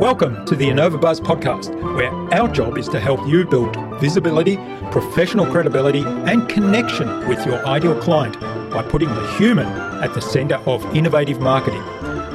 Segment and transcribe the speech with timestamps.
[0.00, 4.56] Welcome to the InnovaBuzz podcast, where our job is to help you build visibility,
[4.90, 8.38] professional credibility, and connection with your ideal client
[8.70, 9.66] by putting the human
[10.02, 11.82] at the center of innovative marketing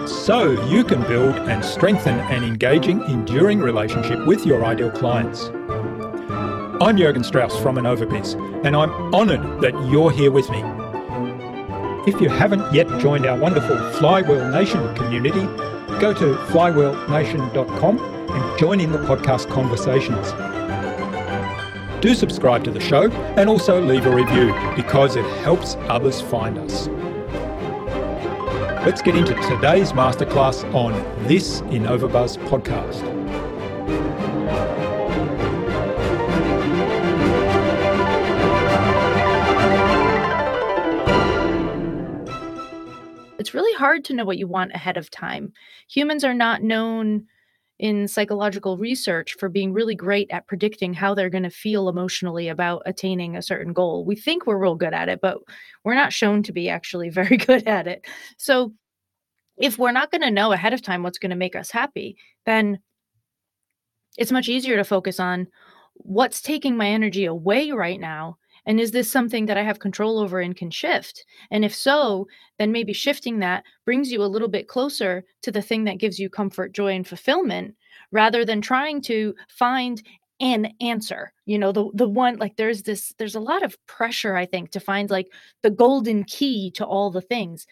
[0.08, 5.50] so you can build and strengthen an engaging, enduring relationship with your ideal clients.
[6.82, 10.62] I'm Jurgen Strauss from InnovaBiz, and I'm honored that you're here with me.
[12.06, 15.46] If you haven't yet joined our wonderful Flywheel Nation community,
[16.02, 20.34] go to flywheelnation.com and join in the podcast conversations.
[22.02, 26.58] Do subscribe to the show and also leave a review because it helps others find
[26.58, 26.88] us.
[28.86, 30.92] Let's get into today's masterclass on
[31.26, 33.25] this InnovaBuzz podcast.
[43.76, 45.54] Hard to know what you want ahead of time.
[45.90, 47.26] Humans are not known
[47.78, 52.48] in psychological research for being really great at predicting how they're going to feel emotionally
[52.48, 54.06] about attaining a certain goal.
[54.06, 55.40] We think we're real good at it, but
[55.84, 58.06] we're not shown to be actually very good at it.
[58.38, 58.74] So,
[59.58, 62.18] if we're not going to know ahead of time what's going to make us happy,
[62.46, 62.80] then
[64.18, 65.48] it's much easier to focus on
[65.94, 70.20] what's taking my energy away right now and is this something that I have control
[70.20, 71.26] over and can shift?
[71.52, 72.28] And if so,
[72.58, 76.20] then maybe shifting that brings you a little bit closer to the thing that gives
[76.20, 77.76] you comfort, joy, and fulfillment
[78.12, 80.02] rather than trying to find
[80.40, 81.32] an answer.
[81.46, 84.72] You know the the one like there's this there's a lot of pressure i think
[84.72, 85.28] to find like
[85.62, 87.68] the golden key to all the things.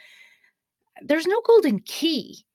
[1.01, 2.45] There's no golden key.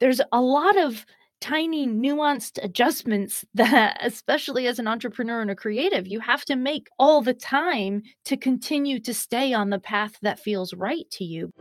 [0.00, 1.06] There's a lot of
[1.42, 6.88] tiny nuanced adjustments that especially as an entrepreneur and a creative you have to make
[6.98, 11.52] all the time to continue to stay on the path that feels right to you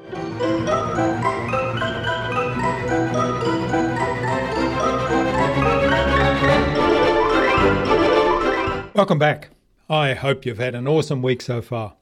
[8.94, 9.50] Welcome back.
[9.90, 11.96] I hope you've had an awesome week so far.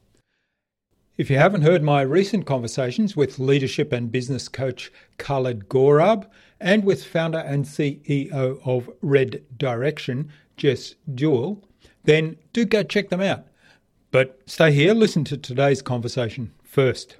[1.17, 6.25] If you haven't heard my recent conversations with leadership and business coach Khaled Gorab
[6.59, 11.63] and with founder and CEO of Red Direction, Jess Jewell,
[12.03, 13.45] then do go check them out.
[14.11, 17.17] But stay here, listen to today's conversation first.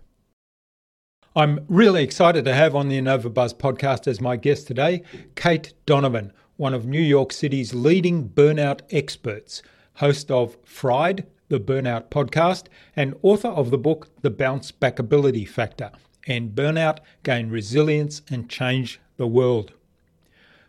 [1.36, 5.04] I'm really excited to have on the InnovaBuzz podcast as my guest today
[5.36, 9.62] Kate Donovan, one of New York City's leading burnout experts,
[9.96, 15.92] host of Fried, the Burnout Podcast, and author of the book The Bounce Backability Factor
[16.28, 19.74] and Burnout, Gain Resilience, and Change the World.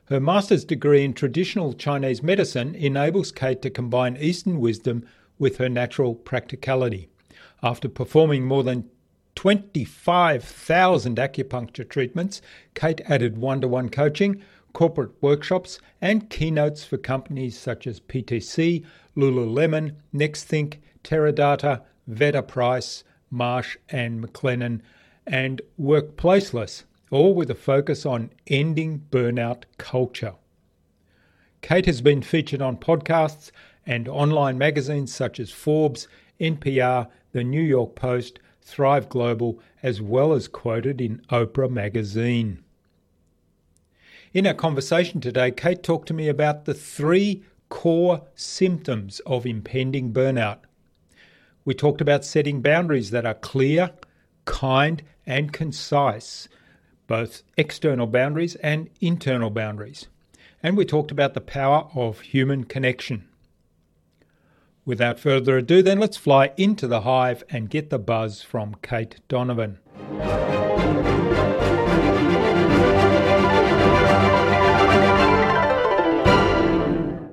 [0.06, 5.06] Her master's degree in traditional Chinese medicine enables Kate to combine Eastern wisdom
[5.38, 7.08] with her natural practicality.
[7.62, 8.90] After performing more than
[9.36, 12.42] 25,000 acupuncture treatments,
[12.74, 18.84] Kate added one to one coaching, corporate workshops, and keynotes for companies such as PTC,
[19.16, 24.80] Lululemon, Nexthink, Teradata, Veta Price, Marsh and McLennan,
[25.24, 30.34] and Workplaceless, all with a focus on ending burnout culture.
[31.62, 33.50] Kate has been featured on podcasts
[33.84, 36.08] and online magazines such as Forbes,
[36.40, 42.62] NPR, The New York Post, Thrive Global, as well as quoted in Oprah magazine.
[44.32, 50.12] In our conversation today, Kate talked to me about the three core symptoms of impending
[50.12, 50.58] burnout.
[51.64, 53.90] We talked about setting boundaries that are clear,
[54.44, 56.48] kind, and concise,
[57.10, 60.06] both external boundaries and internal boundaries.
[60.62, 63.26] And we talked about the power of human connection.
[64.84, 69.16] Without further ado, then let's fly into the hive and get the buzz from Kate
[69.26, 69.80] Donovan.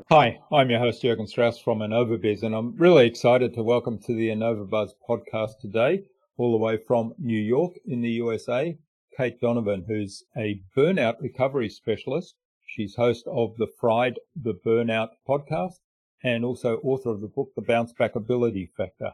[0.09, 4.15] Hi, I'm your host Jurgen Strauss from InnovaBiz, and I'm really excited to welcome to
[4.15, 6.01] the InnovaBuzz podcast today,
[6.37, 8.75] all the way from New York in the USA,
[9.17, 12.35] Kate Donovan, who's a burnout recovery specialist.
[12.67, 15.79] She's host of the Fried the Burnout podcast
[16.23, 19.13] and also author of the book The Bounce Backability Factor.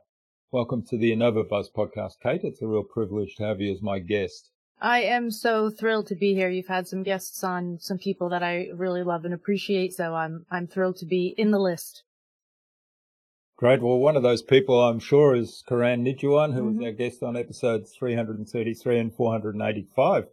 [0.52, 2.42] Welcome to the InnovaBuzz podcast, Kate.
[2.44, 4.52] It's a real privilege to have you as my guest.
[4.82, 6.50] I am so thrilled to be here.
[6.50, 10.46] You've had some guests on, some people that I really love and appreciate, so I'm
[10.52, 12.04] I'm thrilled to be in the list.
[13.56, 13.82] Great.
[13.82, 16.78] Well, one of those people I'm sure is Karan Nijhawan, who mm-hmm.
[16.78, 20.26] was our guest on episodes 333 and 485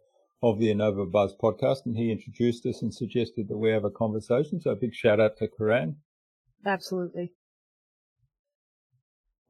[0.43, 4.61] of the InnovaBuzz podcast, and he introduced us and suggested that we have a conversation.
[4.61, 5.97] So a big shout out to Karan.
[6.65, 7.33] Absolutely.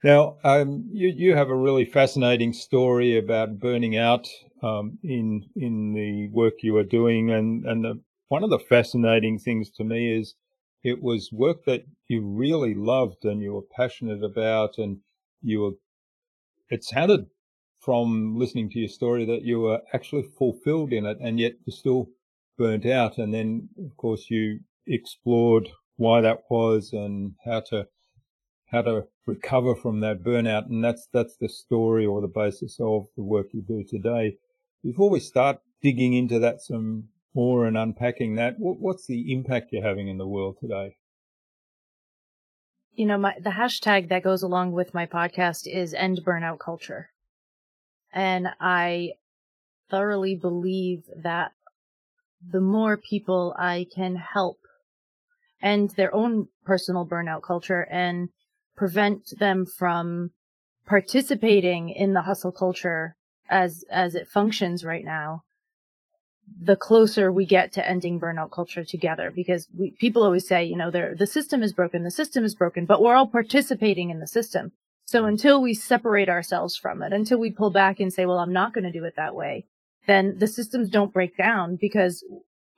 [0.02, 4.28] Now, um, you you have a really fascinating story about burning out
[4.62, 9.38] um, in in the work you are doing, and and the, one of the fascinating
[9.38, 10.34] things to me is
[10.82, 14.98] it was work that you really loved and you were passionate about, and
[15.42, 15.72] you were.
[16.70, 17.26] It sounded
[17.80, 21.76] from listening to your story that you were actually fulfilled in it, and yet you're
[21.76, 22.08] still
[22.58, 23.18] burnt out.
[23.18, 27.86] And then, of course, you explored why that was and how to
[28.70, 30.66] how to recover from that burnout.
[30.66, 34.36] And that's that's the story or the basis of the work you do today.
[34.82, 39.82] Before we start digging into that some more and unpacking that, what's the impact you're
[39.82, 40.96] having in the world today?
[42.92, 47.10] You know, my, the hashtag that goes along with my podcast is end burnout culture.
[48.12, 49.12] And I
[49.88, 51.52] thoroughly believe that
[52.46, 54.58] the more people I can help
[55.62, 58.30] end their own personal burnout culture and
[58.76, 60.30] prevent them from
[60.86, 63.14] participating in the hustle culture
[63.48, 65.42] as as it functions right now
[66.62, 70.76] the closer we get to ending burnout culture together because we, people always say you
[70.76, 74.26] know the system is broken the system is broken but we're all participating in the
[74.26, 74.72] system
[75.06, 78.52] so until we separate ourselves from it until we pull back and say well i'm
[78.52, 79.64] not going to do it that way
[80.06, 82.24] then the systems don't break down because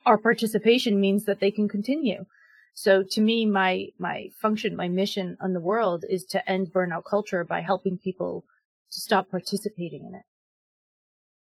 [0.05, 2.25] our participation means that they can continue
[2.73, 7.05] so to me, my, my function, my mission on the world is to end burnout
[7.05, 8.45] culture by helping people
[8.91, 10.25] to stop participating in it.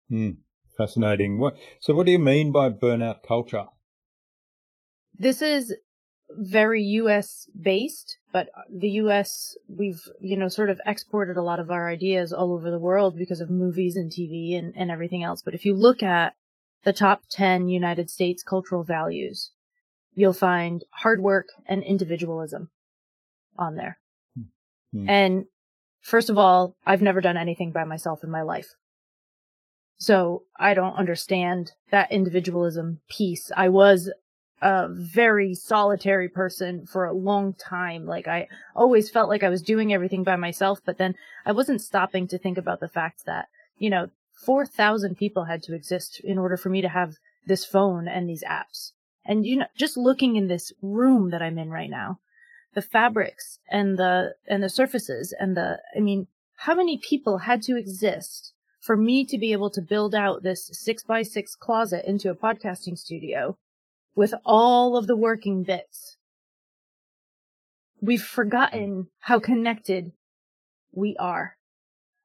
[0.09, 0.41] Hmm.
[0.77, 1.39] Fascinating.
[1.39, 3.65] What, so what do you mean by burnout culture?
[5.17, 5.73] This is
[6.29, 11.69] very US based, but the US, we've, you know, sort of exported a lot of
[11.69, 15.41] our ideas all over the world because of movies and TV and, and everything else.
[15.43, 16.33] But if you look at
[16.83, 19.51] the top 10 United States cultural values,
[20.13, 22.69] you'll find hard work and individualism
[23.57, 23.99] on there.
[24.93, 25.09] Mm-hmm.
[25.09, 25.45] And
[26.01, 28.75] first of all, I've never done anything by myself in my life.
[30.03, 33.53] So I don't understand that individualism piece.
[33.55, 34.11] I was
[34.61, 38.05] a very solitary person for a long time.
[38.05, 41.15] Like I always felt like I was doing everything by myself, but then
[41.45, 43.47] I wasn't stopping to think about the fact that,
[43.77, 47.15] you know, 4,000 people had to exist in order for me to have
[47.45, 48.91] this phone and these apps.
[49.23, 52.19] And you know, just looking in this room that I'm in right now,
[52.73, 56.27] the fabrics and the, and the surfaces and the, I mean,
[56.57, 58.52] how many people had to exist
[58.83, 62.35] for me to be able to build out this six by six closet into a
[62.35, 63.57] podcasting studio
[64.13, 66.17] with all of the working bits?
[68.01, 70.11] We've forgotten how connected
[70.91, 71.55] we are.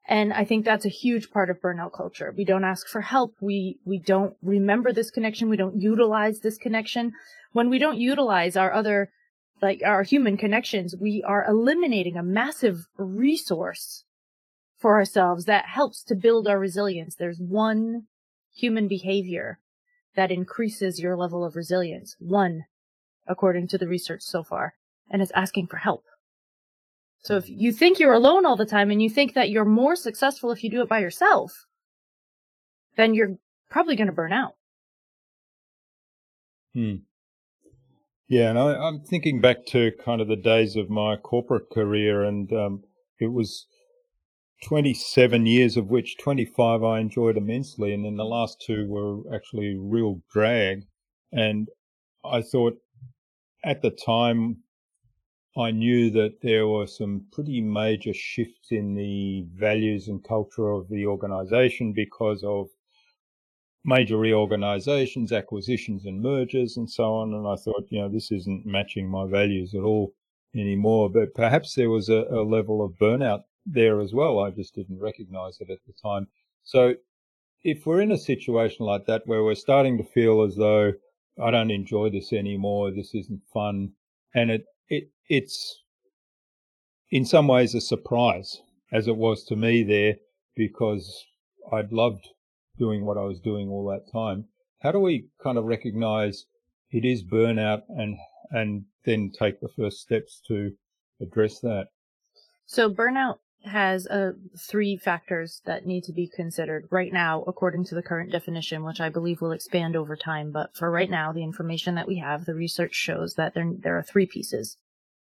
[0.05, 2.33] And I think that's a huge part of burnout culture.
[2.35, 3.35] We don't ask for help.
[3.39, 5.47] We, we don't remember this connection.
[5.47, 7.13] We don't utilize this connection.
[7.53, 9.11] When we don't utilize our other,
[9.61, 14.03] like our human connections, we are eliminating a massive resource
[14.79, 17.15] for ourselves that helps to build our resilience.
[17.15, 18.07] There's one
[18.51, 19.59] human behavior
[20.15, 22.15] that increases your level of resilience.
[22.19, 22.65] One,
[23.27, 24.73] according to the research so far,
[25.09, 26.05] and it's asking for help.
[27.21, 29.95] So if you think you're alone all the time and you think that you're more
[29.95, 31.65] successful if you do it by yourself,
[32.95, 33.37] then you're
[33.69, 34.55] probably going to burn out.
[36.73, 36.95] Hmm.
[38.29, 42.23] Yeah, and I, am thinking back to kind of the days of my corporate career,
[42.23, 42.83] and um,
[43.19, 43.65] it was
[44.63, 49.75] 27 years of which 25 I enjoyed immensely, and then the last two were actually
[49.77, 50.85] real drag.
[51.31, 51.69] And
[52.25, 52.77] I thought
[53.63, 54.63] at the time
[55.57, 60.89] I knew that there were some pretty major shifts in the values and culture of
[60.89, 62.67] the organization because of
[63.83, 67.33] major reorganizations, acquisitions and mergers and so on.
[67.33, 70.13] And I thought, you know, this isn't matching my values at all
[70.55, 71.09] anymore.
[71.09, 74.39] But perhaps there was a, a level of burnout there as well.
[74.39, 76.27] I just didn't recognize it at the time.
[76.63, 76.95] So
[77.63, 80.93] if we're in a situation like that where we're starting to feel as though
[81.41, 83.93] I don't enjoy this anymore, this isn't fun,
[84.33, 85.83] and it it it's
[87.11, 88.61] in some ways a surprise,
[88.91, 90.15] as it was to me there,
[90.55, 91.25] because
[91.71, 92.27] I'd loved
[92.77, 94.45] doing what I was doing all that time.
[94.81, 96.45] How do we kind of recognize
[96.91, 98.17] it is burnout and
[98.51, 100.71] and then take the first steps to
[101.21, 101.87] address that?
[102.65, 107.95] So burnout has uh, three factors that need to be considered right now, according to
[107.95, 110.51] the current definition, which I believe will expand over time.
[110.51, 113.97] But for right now, the information that we have, the research shows that there, there
[113.97, 114.77] are three pieces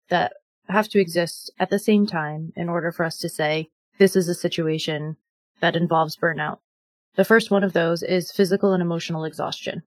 [0.08, 0.34] that
[0.68, 3.68] have to exist at the same time in order for us to say
[3.98, 5.16] this is a situation
[5.60, 6.58] that involves burnout.
[7.16, 9.82] The first one of those is physical and emotional exhaustion,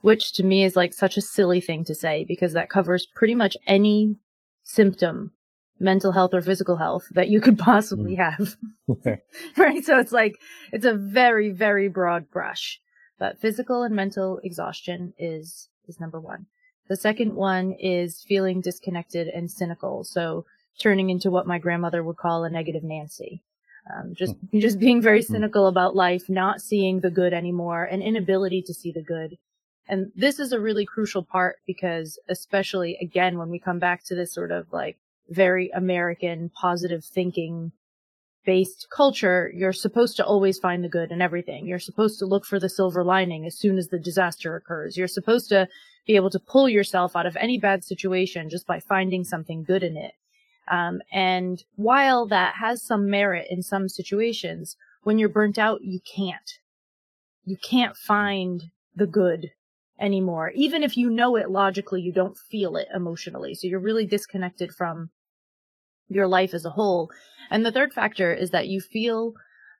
[0.00, 3.34] which to me is like such a silly thing to say because that covers pretty
[3.34, 4.16] much any
[4.62, 5.32] symptom,
[5.78, 8.18] mental health or physical health that you could possibly mm.
[8.18, 8.56] have.
[9.56, 9.84] right?
[9.84, 10.36] So it's like,
[10.72, 12.80] it's a very, very broad brush.
[13.18, 16.46] But physical and mental exhaustion is, is number one.
[16.88, 20.04] The second one is feeling disconnected and cynical.
[20.04, 20.44] So
[20.78, 23.42] turning into what my grandmother would call a negative Nancy.
[23.92, 24.58] Um, just, hmm.
[24.58, 25.32] just being very hmm.
[25.32, 29.38] cynical about life, not seeing the good anymore, an inability to see the good.
[29.88, 34.14] And this is a really crucial part because especially again, when we come back to
[34.14, 34.96] this sort of like
[35.28, 37.72] very American positive thinking
[38.44, 41.66] based culture, you're supposed to always find the good in everything.
[41.66, 44.96] You're supposed to look for the silver lining as soon as the disaster occurs.
[44.96, 45.68] You're supposed to
[46.06, 49.82] be able to pull yourself out of any bad situation just by finding something good
[49.82, 50.12] in it.
[50.70, 56.00] Um, and while that has some merit in some situations, when you're burnt out, you
[56.00, 56.58] can't.
[57.44, 58.64] You can't find
[58.94, 59.50] the good
[59.98, 60.50] anymore.
[60.54, 63.54] Even if you know it logically, you don't feel it emotionally.
[63.54, 65.10] So you're really disconnected from
[66.08, 67.10] your life as a whole.
[67.50, 69.34] And the third factor is that you feel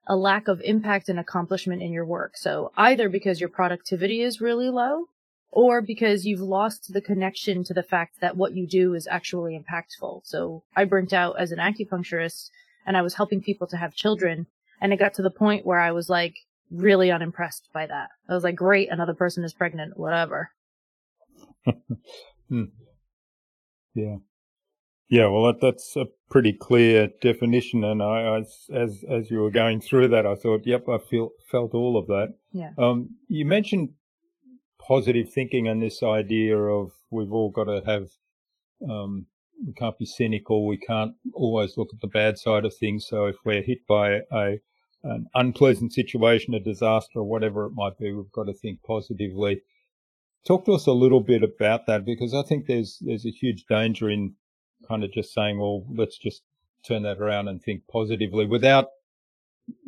[0.07, 2.37] a lack of impact and accomplishment in your work.
[2.37, 5.07] So either because your productivity is really low
[5.51, 9.59] or because you've lost the connection to the fact that what you do is actually
[9.59, 10.23] impactful.
[10.25, 12.51] So I burnt out as an acupuncturist
[12.87, 14.47] and I was helping people to have children.
[14.81, 16.35] And it got to the point where I was like
[16.71, 18.11] really unimpressed by that.
[18.29, 20.51] I was like, great, another person is pregnant, whatever.
[22.49, 22.65] hmm.
[23.95, 24.17] Yeah.
[25.09, 29.51] Yeah, well, that, that's a pretty clear definition, and I, as as as you were
[29.51, 32.35] going through that, I thought, yep, I feel felt all of that.
[32.53, 32.71] Yeah.
[32.79, 33.91] Um, you mentioned
[34.87, 38.09] positive thinking and this idea of we've all got to have,
[38.89, 39.27] um,
[39.67, 40.67] we can't be cynical.
[40.67, 43.07] We can't always look at the bad side of things.
[43.09, 44.59] So if we're hit by a,
[45.05, 49.63] an unpleasant situation, a disaster, or whatever it might be, we've got to think positively.
[50.47, 53.65] Talk to us a little bit about that because I think there's, there's a huge
[53.69, 54.35] danger in
[54.89, 56.43] kind of just saying, well, let's just
[56.87, 58.89] turn that around and think positively without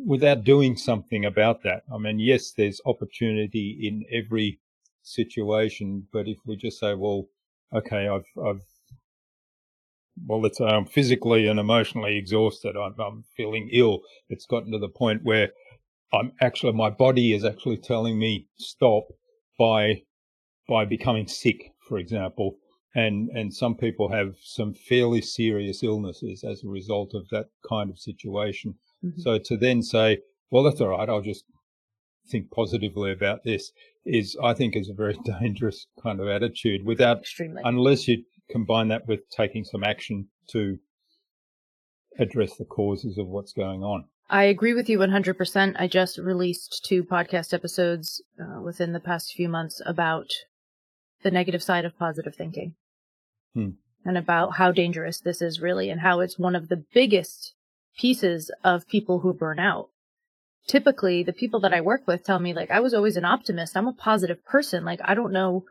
[0.03, 1.83] without doing something about that.
[1.93, 4.59] I mean, yes, there's opportunity in every
[5.03, 6.07] situation.
[6.11, 7.27] But if we just say, well,
[7.73, 8.63] okay, I've, I've,
[10.25, 12.75] well, let's say I'm physically and emotionally exhausted.
[12.75, 14.01] I'm, I'm feeling ill.
[14.29, 15.51] It's gotten to the point where
[16.13, 19.03] I'm actually, my body is actually telling me stop
[19.59, 20.03] by,
[20.67, 22.55] by becoming sick, for example.
[22.95, 27.89] And, and some people have some fairly serious illnesses as a result of that kind
[27.89, 28.75] of situation.
[29.03, 29.21] Mm-hmm.
[29.21, 30.19] So to then say,
[30.49, 31.09] well, that's all right.
[31.09, 31.43] I'll just
[32.29, 33.71] think positively about this
[34.05, 37.61] is, I think, is a very dangerous kind of attitude without, Extremely.
[37.65, 40.79] unless you combine that with taking some action to
[42.19, 44.05] address the causes of what's going on.
[44.29, 45.75] I agree with you 100%.
[45.79, 50.27] I just released two podcast episodes uh, within the past few months about
[51.23, 52.75] the negative side of positive thinking
[53.53, 53.69] hmm.
[54.05, 57.53] and about how dangerous this is really and how it's one of the biggest
[57.97, 59.89] pieces of people who burn out
[60.67, 63.75] typically the people that I work with tell me like I was always an optimist.
[63.75, 64.85] I'm a positive person.
[64.85, 65.65] Like I don't know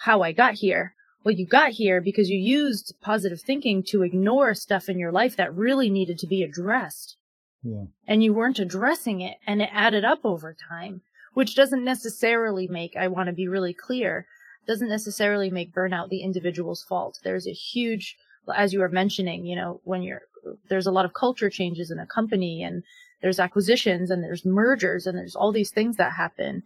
[0.00, 0.94] how I got here.
[1.22, 5.36] Well, you got here because you used positive thinking to ignore stuff in your life
[5.36, 7.16] that really needed to be addressed.
[7.62, 7.84] Yeah.
[8.06, 11.02] And you weren't addressing it and it added up over time,
[11.34, 14.26] which doesn't necessarily make, I want to be really clear,
[14.66, 17.18] doesn't necessarily make burnout the individual's fault.
[17.22, 18.16] There's a huge,
[18.54, 20.22] as you were mentioning, you know, when you're,
[20.70, 22.82] there's a lot of culture changes in a company and
[23.20, 26.62] there's acquisitions and there's mergers and there's all these things that happen.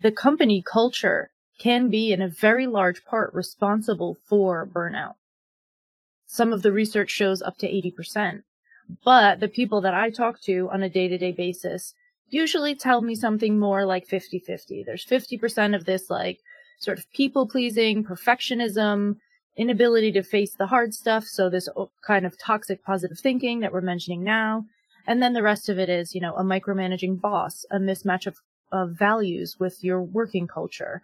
[0.00, 5.14] The company culture can be in a very large part responsible for burnout.
[6.26, 8.42] Some of the research shows up to 80%.
[9.04, 11.94] But the people that I talk to on a day to day basis
[12.28, 14.82] usually tell me something more like 50 50.
[14.82, 16.40] There's 50% of this like
[16.78, 19.16] sort of people pleasing, perfectionism,
[19.56, 21.24] inability to face the hard stuff.
[21.24, 21.68] So this
[22.06, 24.64] kind of toxic positive thinking that we're mentioning now.
[25.06, 28.36] And then the rest of it is, you know, a micromanaging boss, a mismatch of,
[28.72, 31.02] of values with your working culture,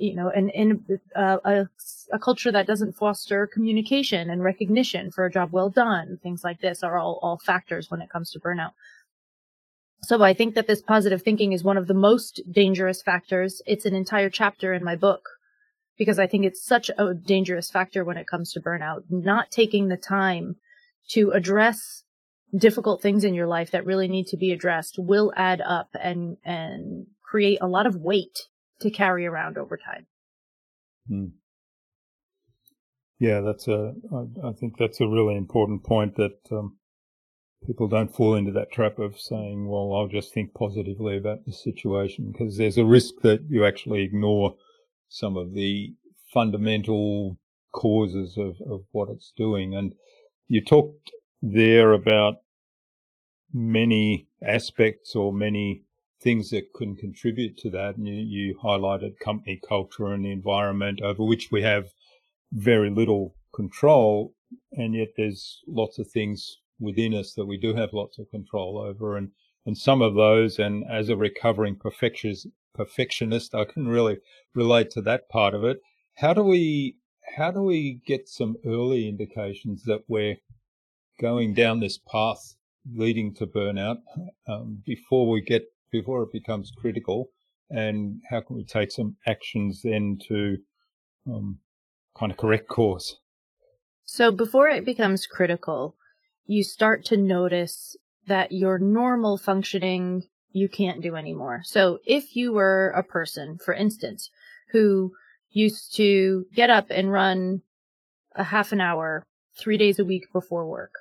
[0.00, 1.68] you know, and in uh, a,
[2.12, 6.60] a culture that doesn't foster communication and recognition for a job well done, things like
[6.60, 8.72] this are all, all factors when it comes to burnout.
[10.02, 13.60] So I think that this positive thinking is one of the most dangerous factors.
[13.66, 15.28] It's an entire chapter in my book
[15.98, 19.88] because I think it's such a dangerous factor when it comes to burnout, not taking
[19.88, 20.56] the time
[21.10, 22.04] to address
[22.56, 26.36] difficult things in your life that really need to be addressed will add up and
[26.44, 28.48] and create a lot of weight
[28.80, 30.06] to carry around over time.
[31.08, 31.26] Hmm.
[33.18, 33.94] Yeah, that's a.
[34.12, 36.78] I, I think that's a really important point that um,
[37.66, 41.52] people don't fall into that trap of saying, "Well, I'll just think positively about the
[41.52, 44.56] situation," because there's a risk that you actually ignore
[45.08, 45.94] some of the
[46.32, 47.38] fundamental
[47.72, 49.74] causes of, of what it's doing.
[49.74, 49.94] And
[50.48, 51.10] you talked
[51.42, 52.36] there about
[53.52, 55.82] many aspects or many
[56.22, 57.96] things that can contribute to that.
[57.96, 61.86] And you, you highlighted company culture and the environment over which we have
[62.52, 64.34] very little control.
[64.72, 68.78] And yet there's lots of things within us that we do have lots of control
[68.78, 69.16] over.
[69.16, 69.30] And,
[69.64, 74.18] and some of those, and as a recovering perfectionist, perfectionist, I can really
[74.54, 75.78] relate to that part of it.
[76.16, 76.96] How do we,
[77.36, 80.36] how do we get some early indications that we're
[81.20, 82.54] going down this path
[82.94, 83.98] leading to burnout
[84.48, 87.30] um, before we get before it becomes critical,
[87.70, 90.56] and how can we take some actions then to
[91.26, 91.58] um,
[92.18, 93.16] kind of correct course?
[94.04, 95.96] So before it becomes critical,
[96.46, 101.60] you start to notice that your normal functioning you can't do anymore.
[101.64, 104.30] So if you were a person, for instance,
[104.72, 105.12] who
[105.50, 107.62] used to get up and run
[108.34, 109.24] a half an hour
[109.56, 110.94] three days a week before work,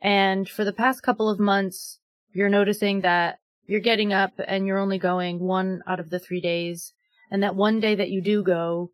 [0.00, 1.98] and for the past couple of months,
[2.32, 6.40] you're noticing that you're getting up and you're only going one out of the three
[6.40, 6.92] days.
[7.30, 8.90] And that one day that you do go,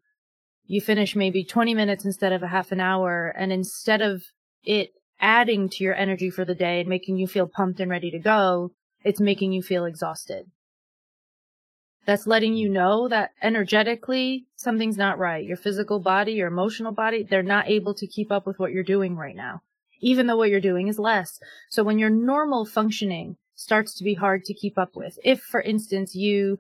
[0.67, 3.35] you finish maybe 20 minutes instead of a half an hour.
[3.37, 4.23] And instead of
[4.63, 8.11] it adding to your energy for the day and making you feel pumped and ready
[8.11, 8.71] to go,
[9.03, 10.47] it's making you feel exhausted.
[12.07, 15.45] That's letting you know that energetically something's not right.
[15.45, 18.83] Your physical body, your emotional body, they're not able to keep up with what you're
[18.83, 19.61] doing right now,
[20.01, 21.39] even though what you're doing is less.
[21.69, 25.19] So when you're normal functioning starts to be hard to keep up with.
[25.23, 26.59] If, for instance, you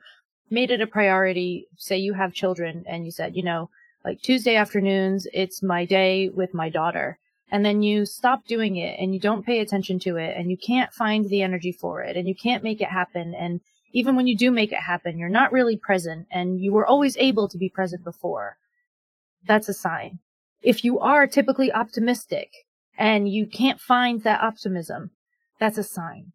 [0.51, 3.71] made it a priority, say you have children and you said, you know,
[4.05, 7.19] like Tuesday afternoons, it's my day with my daughter.
[7.51, 10.59] And then you stop doing it and you don't pay attention to it and you
[10.59, 13.35] can't find the energy for it and you can't make it happen.
[13.35, 16.87] And even when you do make it happen, you're not really present and you were
[16.87, 18.59] always able to be present before.
[19.47, 20.19] That's a sign.
[20.61, 22.51] If you are typically optimistic
[22.99, 25.13] and you can't find that optimism,
[25.59, 26.33] that's a sign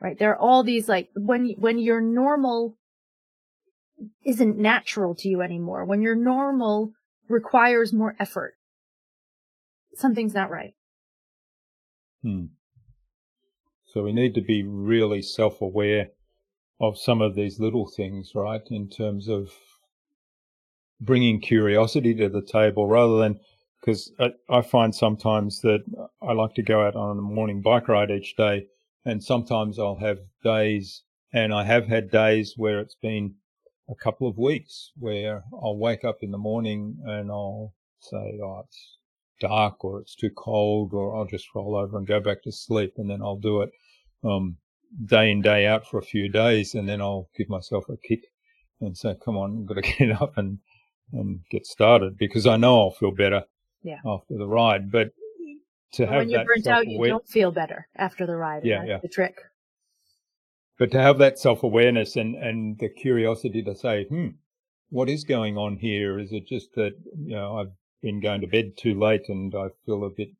[0.00, 0.18] right?
[0.18, 2.76] There are all these like when when your normal
[4.24, 6.92] isn't natural to you anymore, when your normal
[7.28, 8.54] requires more effort,
[9.94, 10.74] something's not right.
[12.22, 12.46] Hmm.
[13.92, 16.10] So we need to be really self-aware
[16.80, 18.62] of some of these little things, right?
[18.70, 19.50] In terms of
[21.00, 23.40] bringing curiosity to the table rather than
[23.80, 25.84] because I, I, find sometimes that
[26.20, 28.66] I like to go out on a morning bike ride each day
[29.04, 33.34] and sometimes I'll have days, and I have had days where it's been
[33.88, 38.62] a couple of weeks where I'll wake up in the morning and I'll say, oh,
[38.64, 38.98] it's
[39.40, 42.94] dark or it's too cold or I'll just roll over and go back to sleep
[42.96, 43.70] and then I'll do it
[44.24, 44.56] um,
[45.06, 48.24] day in, day out for a few days and then I'll give myself a kick
[48.80, 50.58] and say, come on, I've got to get up and,
[51.12, 53.44] and get started because I know I'll feel better
[53.82, 54.00] yeah.
[54.04, 54.90] after the ride.
[54.90, 55.12] But
[55.92, 58.64] to have when you're burnt out, you don't feel better after the ride.
[58.64, 58.98] Yeah, yeah.
[59.00, 59.36] The trick.
[60.78, 64.28] But to have that self awareness and and the curiosity to say, hmm,
[64.90, 66.18] what is going on here?
[66.18, 67.72] Is it just that you know I've
[68.02, 70.30] been going to bed too late and I feel a bit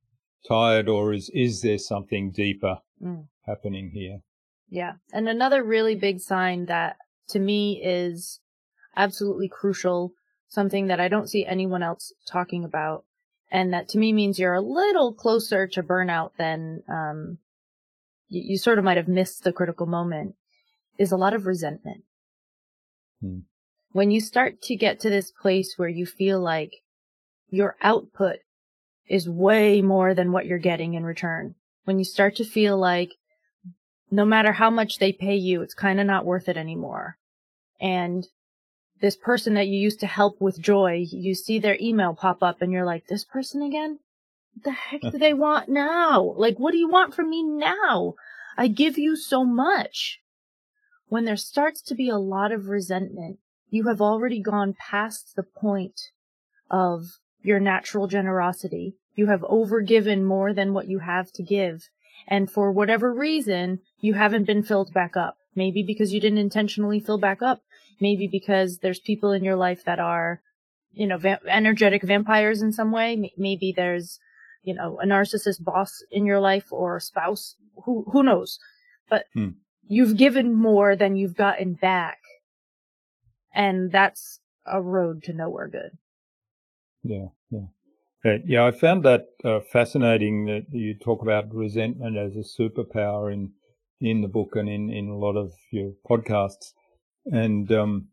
[0.46, 3.26] tired, or is is there something deeper mm.
[3.46, 4.20] happening here?
[4.68, 6.96] Yeah, and another really big sign that
[7.28, 8.40] to me is
[8.96, 10.12] absolutely crucial,
[10.48, 13.04] something that I don't see anyone else talking about,
[13.50, 17.38] and that to me means you're a little closer to burnout than um,
[18.28, 20.34] you, you, sort of might have missed the critical moment
[20.98, 22.04] is a lot of resentment
[23.20, 23.40] hmm.
[23.92, 26.72] when you start to get to this place where you feel like
[27.50, 28.36] your output
[29.08, 33.12] is way more than what you're getting in return when you start to feel like
[34.10, 37.16] no matter how much they pay you it's kind of not worth it anymore
[37.80, 38.26] and
[39.00, 42.60] this person that you used to help with joy, you see their email pop up
[42.60, 43.98] and you're like, this person again?
[44.54, 46.34] What the heck do they want now?
[46.36, 48.14] Like, what do you want from me now?
[48.56, 50.20] I give you so much.
[51.06, 53.38] When there starts to be a lot of resentment,
[53.70, 56.00] you have already gone past the point
[56.70, 58.96] of your natural generosity.
[59.14, 61.88] You have overgiven more than what you have to give.
[62.26, 65.36] And for whatever reason, you haven't been filled back up.
[65.54, 67.62] Maybe because you didn't intentionally fill back up
[68.00, 70.40] maybe because there's people in your life that are,
[70.92, 73.32] you know, va- energetic vampires in some way.
[73.36, 74.18] Maybe there's,
[74.62, 77.56] you know, a narcissist boss in your life or spouse.
[77.84, 78.58] Who who knows?
[79.08, 79.50] But hmm.
[79.86, 82.18] you've given more than you've gotten back,
[83.54, 85.96] and that's a road to nowhere good.
[87.02, 87.66] Yeah, yeah.
[88.24, 93.32] Uh, yeah, I found that uh, fascinating that you talk about resentment as a superpower
[93.32, 93.52] in
[94.00, 96.72] in the book and in, in a lot of your podcasts.
[97.32, 98.08] And um,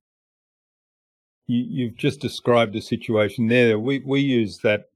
[1.47, 3.79] you, have just described the situation there.
[3.79, 4.89] We we use that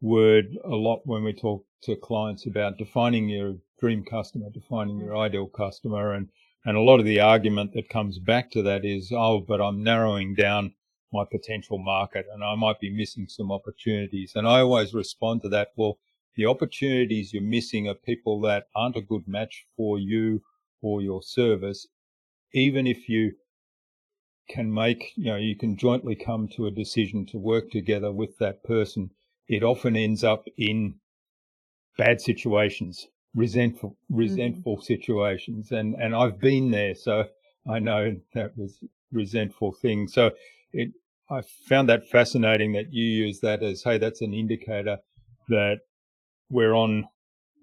[0.00, 5.16] word a lot when we talk to clients about defining your dream customer, defining your
[5.16, 6.28] ideal customer, and
[6.64, 9.82] and a lot of the argument that comes back to that is, oh, but I'm
[9.82, 10.74] narrowing down
[11.12, 14.32] my potential market and I might be missing some opportunities.
[14.34, 15.98] And I always respond to that, well,
[16.36, 20.40] the opportunities you're missing are people that aren't a good match for you
[20.80, 21.86] or your service,
[22.54, 23.32] even if you
[24.48, 28.38] can make, you know, you can jointly come to a decision to work together with
[28.38, 29.10] that person.
[29.48, 30.96] It often ends up in
[31.96, 34.16] bad situations, resentful, mm-hmm.
[34.16, 34.84] resentful mm-hmm.
[34.84, 35.72] situations.
[35.72, 36.94] And, and I've been there.
[36.94, 37.28] So
[37.68, 38.78] I know that was
[39.12, 40.08] resentful thing.
[40.08, 40.32] So
[40.72, 40.90] it,
[41.30, 44.98] I found that fascinating that you use that as, hey, that's an indicator
[45.48, 45.80] that
[46.50, 47.06] we're on,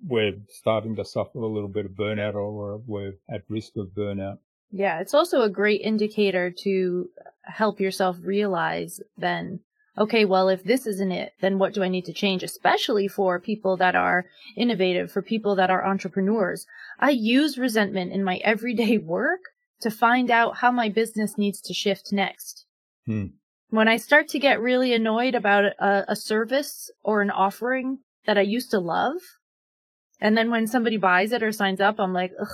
[0.07, 4.37] we're starting to suffer a little bit of burnout or we're at risk of burnout.
[4.71, 7.09] Yeah, it's also a great indicator to
[7.43, 9.61] help yourself realize then,
[9.97, 12.43] okay, well, if this isn't it, then what do I need to change?
[12.43, 16.65] Especially for people that are innovative, for people that are entrepreneurs.
[16.99, 19.41] I use resentment in my everyday work
[19.81, 22.65] to find out how my business needs to shift next.
[23.05, 23.27] Hmm.
[23.69, 28.37] When I start to get really annoyed about a, a service or an offering that
[28.37, 29.17] I used to love,
[30.19, 32.47] and then when somebody buys it or signs up, I'm like, ugh,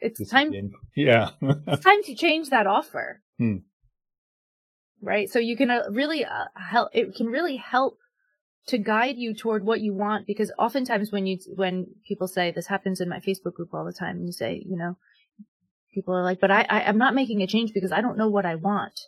[0.00, 0.52] it's this time.
[0.96, 1.30] Yeah.
[1.40, 3.20] it's time to change that offer.
[3.38, 3.58] Hmm.
[5.00, 5.28] Right.
[5.28, 7.98] So you can uh, really uh, help, it can really help
[8.68, 12.66] to guide you toward what you want because oftentimes when you, when people say this
[12.66, 14.96] happens in my Facebook group all the time and you say, you know,
[15.92, 18.28] people are like, but I, I, I'm not making a change because I don't know
[18.28, 18.98] what I want.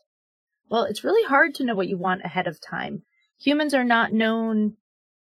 [0.68, 3.02] Well, it's really hard to know what you want ahead of time.
[3.40, 4.76] Humans are not known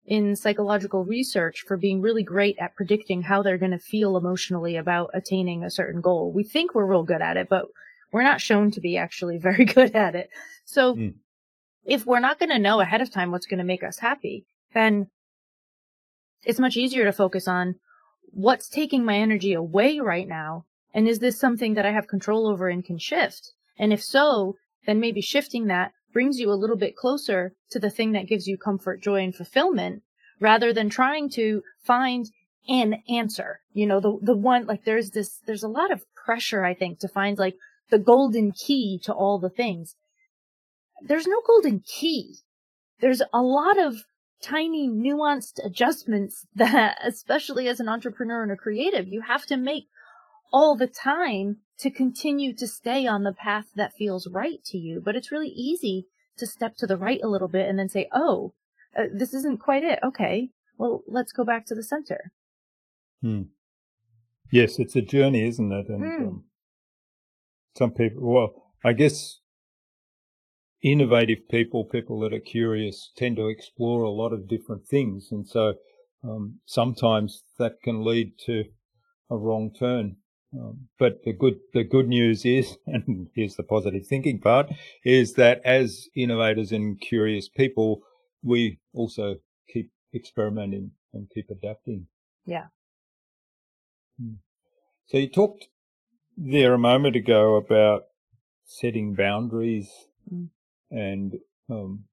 [0.07, 4.77] in psychological research for being really great at predicting how they're going to feel emotionally
[4.77, 6.33] about attaining a certain goal.
[6.33, 7.67] We think we're real good at it, but
[8.13, 10.29] we're not shown to be actually very good at it.
[10.65, 11.15] So mm.
[11.85, 14.47] if we're not going to know ahead of time what's going to make us happy,
[14.75, 15.09] then
[16.45, 17.77] it's much easier to focus on
[18.27, 20.67] what's taking my energy away right now.
[20.93, 23.53] And is this something that I have control over and can shift?
[23.79, 27.91] And if so, then maybe shifting that brings you a little bit closer to the
[27.91, 30.03] thing that gives you comfort, joy, and fulfillment
[30.41, 32.31] rather than trying to find
[32.69, 33.61] an answer.
[33.75, 37.01] You know, the, the one, like there's this, there's a lot of pressure, I think,
[37.01, 37.57] to find like
[37.91, 39.97] the golden key to all the things.
[41.03, 42.37] There's no golden key.
[43.01, 44.05] There's a lot of
[44.41, 49.89] tiny nuanced adjustments that, especially as an entrepreneur and a creative, you have to make
[50.53, 55.01] all the time to continue to stay on the path that feels right to you.
[55.05, 58.09] But it's really easy to step to the right a little bit and then say,
[58.13, 58.55] oh,
[58.97, 59.99] uh, this isn't quite it.
[60.05, 60.51] Okay.
[60.79, 62.33] Well, let's go back to the center.
[63.23, 63.43] Hmm.
[64.51, 65.89] Yes, it's a journey, isn't it?
[65.89, 66.29] And hmm.
[66.29, 66.45] um,
[67.77, 69.41] some people, well, I guess
[70.83, 75.29] innovative people, people that are curious, tend to explore a lot of different things.
[75.31, 75.75] And so
[76.23, 78.65] um, sometimes that can lead to
[79.31, 80.17] a wrong turn.
[80.59, 84.71] Um, but the good the good news is, and here's the positive thinking part,
[85.05, 88.03] is that as innovators and curious people,
[88.43, 89.37] we also
[89.73, 92.07] keep experimenting and keep adapting.
[92.47, 92.67] Yeah.
[94.21, 94.35] Hmm.
[95.07, 95.69] So you talked
[96.37, 98.05] there a moment ago about
[98.65, 99.91] setting boundaries,
[100.33, 100.49] mm.
[100.91, 101.35] and
[101.71, 102.05] um,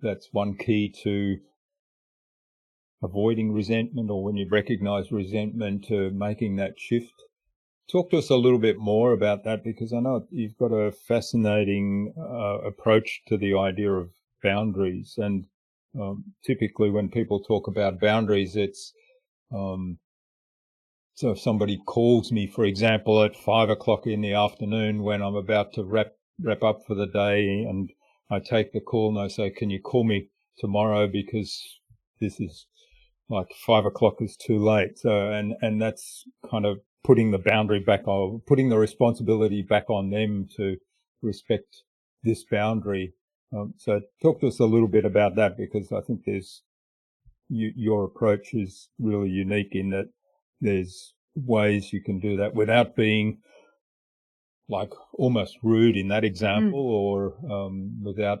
[0.00, 1.38] that's one key to
[3.02, 7.14] avoiding resentment, or when you recognise resentment, to making that shift
[7.90, 10.92] Talk to us a little bit more about that because I know you've got a
[10.92, 14.10] fascinating uh, approach to the idea of
[14.42, 15.14] boundaries.
[15.16, 15.46] And
[16.00, 18.92] um, typically, when people talk about boundaries, it's
[19.52, 19.98] um,
[21.14, 25.34] so if somebody calls me, for example, at five o'clock in the afternoon when I'm
[25.34, 27.90] about to wrap wrap up for the day, and
[28.30, 31.80] I take the call and I say, "Can you call me tomorrow because
[32.20, 32.66] this is
[33.28, 37.80] like five o'clock is too late." So, and and that's kind of putting the boundary
[37.80, 40.76] back on, putting the responsibility back on them to
[41.22, 41.82] respect
[42.22, 43.14] this boundary.
[43.52, 46.62] Um, so talk to us a little bit about that because I think there's
[47.48, 50.10] you, your approach is really unique in that
[50.60, 53.38] there's ways you can do that without being
[54.68, 56.92] like almost rude in that example mm.
[56.92, 58.40] or um, without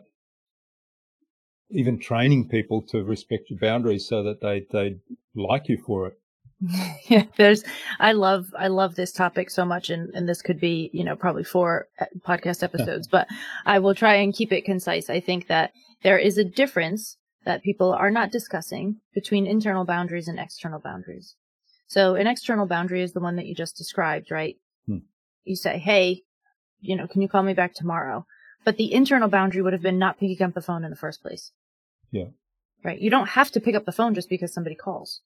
[1.70, 4.96] even training people to respect your boundaries so that they they
[5.34, 6.19] like you for it.
[7.08, 7.64] yeah, there's,
[7.98, 9.90] I love, I love this topic so much.
[9.90, 13.26] And, and this could be, you know, probably four uh, podcast episodes, but
[13.64, 15.08] I will try and keep it concise.
[15.10, 20.28] I think that there is a difference that people are not discussing between internal boundaries
[20.28, 21.34] and external boundaries.
[21.86, 24.56] So an external boundary is the one that you just described, right?
[24.86, 24.98] Hmm.
[25.44, 26.22] You say, Hey,
[26.80, 28.26] you know, can you call me back tomorrow?
[28.64, 31.22] but the internal boundary would have been not picking up the phone in the first
[31.22, 31.52] place.
[32.10, 32.28] Yeah.
[32.84, 33.00] Right.
[33.00, 35.20] You don't have to pick up the phone just because somebody calls.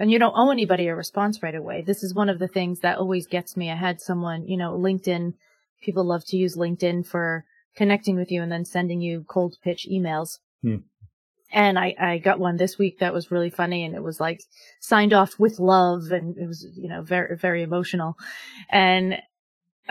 [0.00, 1.82] And you don't owe anybody a response right away.
[1.82, 3.70] This is one of the things that always gets me.
[3.70, 5.34] I had someone, you know, LinkedIn,
[5.82, 7.44] people love to use LinkedIn for
[7.76, 10.38] connecting with you and then sending you cold pitch emails.
[10.62, 10.76] Hmm.
[11.52, 14.40] And I, I got one this week that was really funny and it was like
[14.80, 18.16] signed off with love and it was, you know, very, very emotional.
[18.70, 19.20] And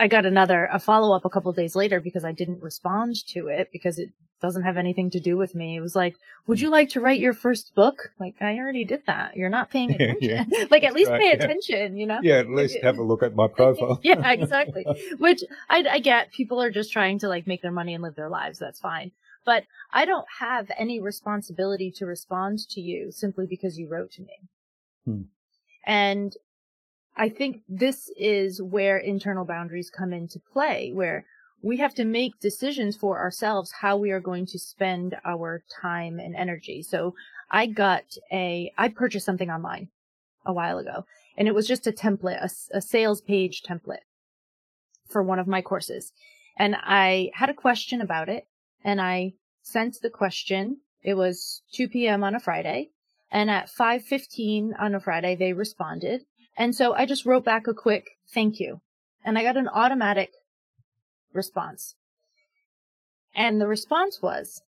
[0.00, 3.48] I got another, a follow up a couple days later because I didn't respond to
[3.48, 4.08] it because it
[4.40, 5.76] doesn't have anything to do with me.
[5.76, 8.10] It was like, would you like to write your first book?
[8.18, 9.36] Like, I already did that.
[9.36, 10.18] You're not paying attention.
[10.22, 12.18] yeah, like, at least right, pay attention, you know?
[12.22, 14.00] Yeah, at least have a look at my profile.
[14.02, 14.86] yeah, exactly.
[15.18, 16.32] Which I, I get.
[16.32, 18.58] People are just trying to like make their money and live their lives.
[18.58, 19.12] That's fine.
[19.44, 24.22] But I don't have any responsibility to respond to you simply because you wrote to
[24.22, 24.40] me.
[25.04, 25.22] Hmm.
[25.84, 26.34] And
[27.16, 31.26] I think this is where internal boundaries come into play, where
[31.62, 36.18] we have to make decisions for ourselves how we are going to spend our time
[36.18, 36.82] and energy.
[36.82, 37.14] So
[37.50, 39.88] I got a, I purchased something online
[40.46, 41.04] a while ago
[41.36, 44.04] and it was just a template, a, a sales page template
[45.08, 46.12] for one of my courses.
[46.56, 48.46] And I had a question about it
[48.84, 50.78] and I sent the question.
[51.02, 52.24] It was 2 p.m.
[52.24, 52.90] on a Friday.
[53.30, 56.22] And at 5.15 on a Friday, they responded.
[56.56, 58.80] And so I just wrote back a quick thank you.
[59.24, 60.30] And I got an automatic
[61.32, 61.94] response.
[63.34, 64.62] And the response was,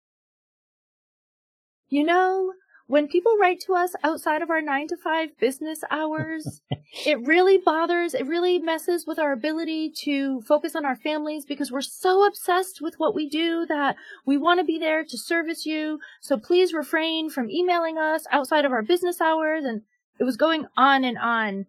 [1.89, 2.53] you know,
[2.87, 6.61] when people write to us outside of our nine to five business hours,
[7.05, 11.71] it really bothers, it really messes with our ability to focus on our families because
[11.71, 15.65] we're so obsessed with what we do that we want to be there to service
[15.65, 15.99] you.
[16.19, 19.63] So please refrain from emailing us outside of our business hours.
[19.63, 19.83] And
[20.21, 21.65] it was going on and on.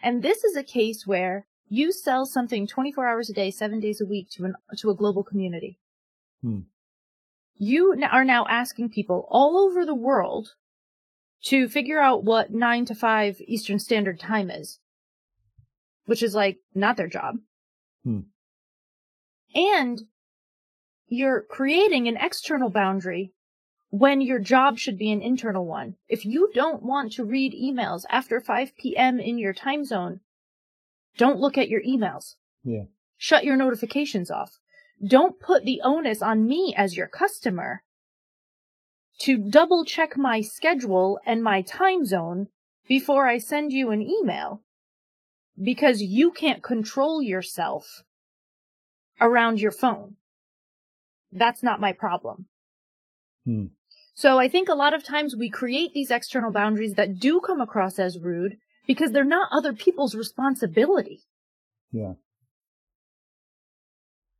[0.00, 4.00] And this is a case where you sell something 24 hours a day, seven days
[4.00, 5.80] a week to an, to a global community.
[6.42, 6.60] Hmm.
[7.56, 10.50] You are now asking people all over the world
[11.46, 14.78] to figure out what nine to five Eastern Standard Time is,
[16.04, 17.34] which is like not their job.
[18.04, 18.20] Hmm.
[19.56, 20.02] And
[21.08, 23.32] you're creating an external boundary
[23.92, 25.96] when your job should be an internal one.
[26.08, 29.20] If you don't want to read emails after 5 p.m.
[29.20, 30.20] in your time zone,
[31.18, 32.36] don't look at your emails.
[32.64, 32.84] Yeah.
[33.18, 34.58] Shut your notifications off.
[35.06, 37.82] Don't put the onus on me as your customer
[39.18, 42.46] to double check my schedule and my time zone
[42.88, 44.62] before I send you an email
[45.62, 48.02] because you can't control yourself
[49.20, 50.16] around your phone.
[51.30, 52.46] That's not my problem.
[53.44, 53.66] Hmm.
[54.14, 57.60] So I think a lot of times we create these external boundaries that do come
[57.60, 61.20] across as rude because they're not other people's responsibility.
[61.90, 62.14] Yeah.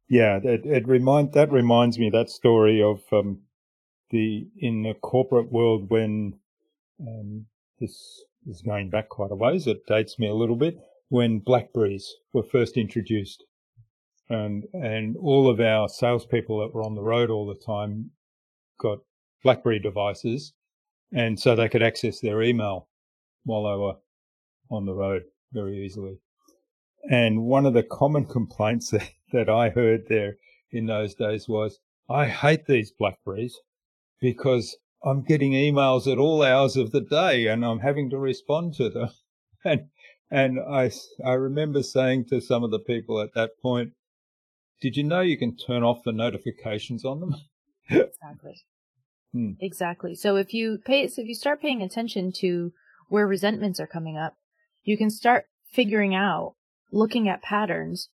[0.08, 3.42] Yeah, it, it remind that reminds me that story of um,
[4.10, 6.34] the in the corporate world when
[7.00, 7.46] um,
[7.80, 9.66] this is going back quite a ways.
[9.66, 10.76] It dates me a little bit
[11.08, 13.44] when Blackberries were first introduced,
[14.28, 18.10] and and all of our salespeople that were on the road all the time
[18.78, 18.98] got
[19.42, 20.52] BlackBerry devices,
[21.12, 22.88] and so they could access their email
[23.44, 23.96] while they were
[24.70, 26.18] on the road very easily.
[27.10, 30.36] And one of the common complaints that, that I heard there
[30.70, 31.78] in those days was,
[32.08, 33.58] I hate these Blackberries
[34.20, 38.74] because I'm getting emails at all hours of the day and I'm having to respond
[38.74, 39.10] to them.
[39.64, 39.90] And,
[40.28, 40.90] and I,
[41.24, 43.92] I remember saying to some of the people at that point,
[44.80, 47.36] did you know you can turn off the notifications on them?
[47.88, 48.56] exactly.
[49.32, 49.52] Hmm.
[49.60, 50.14] Exactly.
[50.14, 52.72] So if you pay, so if you start paying attention to
[53.08, 54.34] where resentments are coming up,
[54.84, 56.54] you can start figuring out,
[56.90, 58.08] looking at patterns.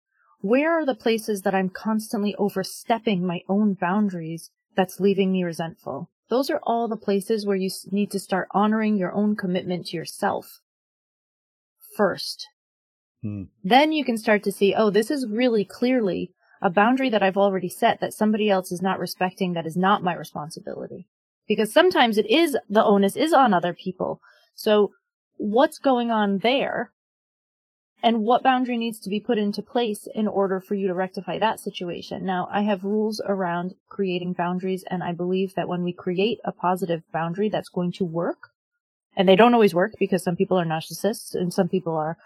[0.41, 6.09] Where are the places that I'm constantly overstepping my own boundaries that's leaving me resentful?
[6.29, 9.97] Those are all the places where you need to start honoring your own commitment to
[9.97, 10.59] yourself
[11.95, 12.47] first.
[13.21, 13.43] Hmm.
[13.63, 17.37] Then you can start to see, oh, this is really clearly a boundary that I've
[17.37, 21.07] already set that somebody else is not respecting that is not my responsibility.
[21.47, 24.19] Because sometimes it is, the onus is on other people.
[24.55, 24.91] So
[25.37, 26.91] what's going on there
[28.01, 31.39] and what boundary needs to be put into place in order for you to rectify
[31.39, 32.25] that situation.
[32.25, 36.51] Now, I have rules around creating boundaries, and I believe that when we create a
[36.51, 38.49] positive boundary that's going to work,
[39.17, 42.17] and they don't always work because some people are narcissists and some people are,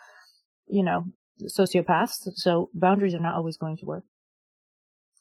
[0.67, 1.05] you know,
[1.43, 4.03] sociopaths, so boundaries are not always going to work.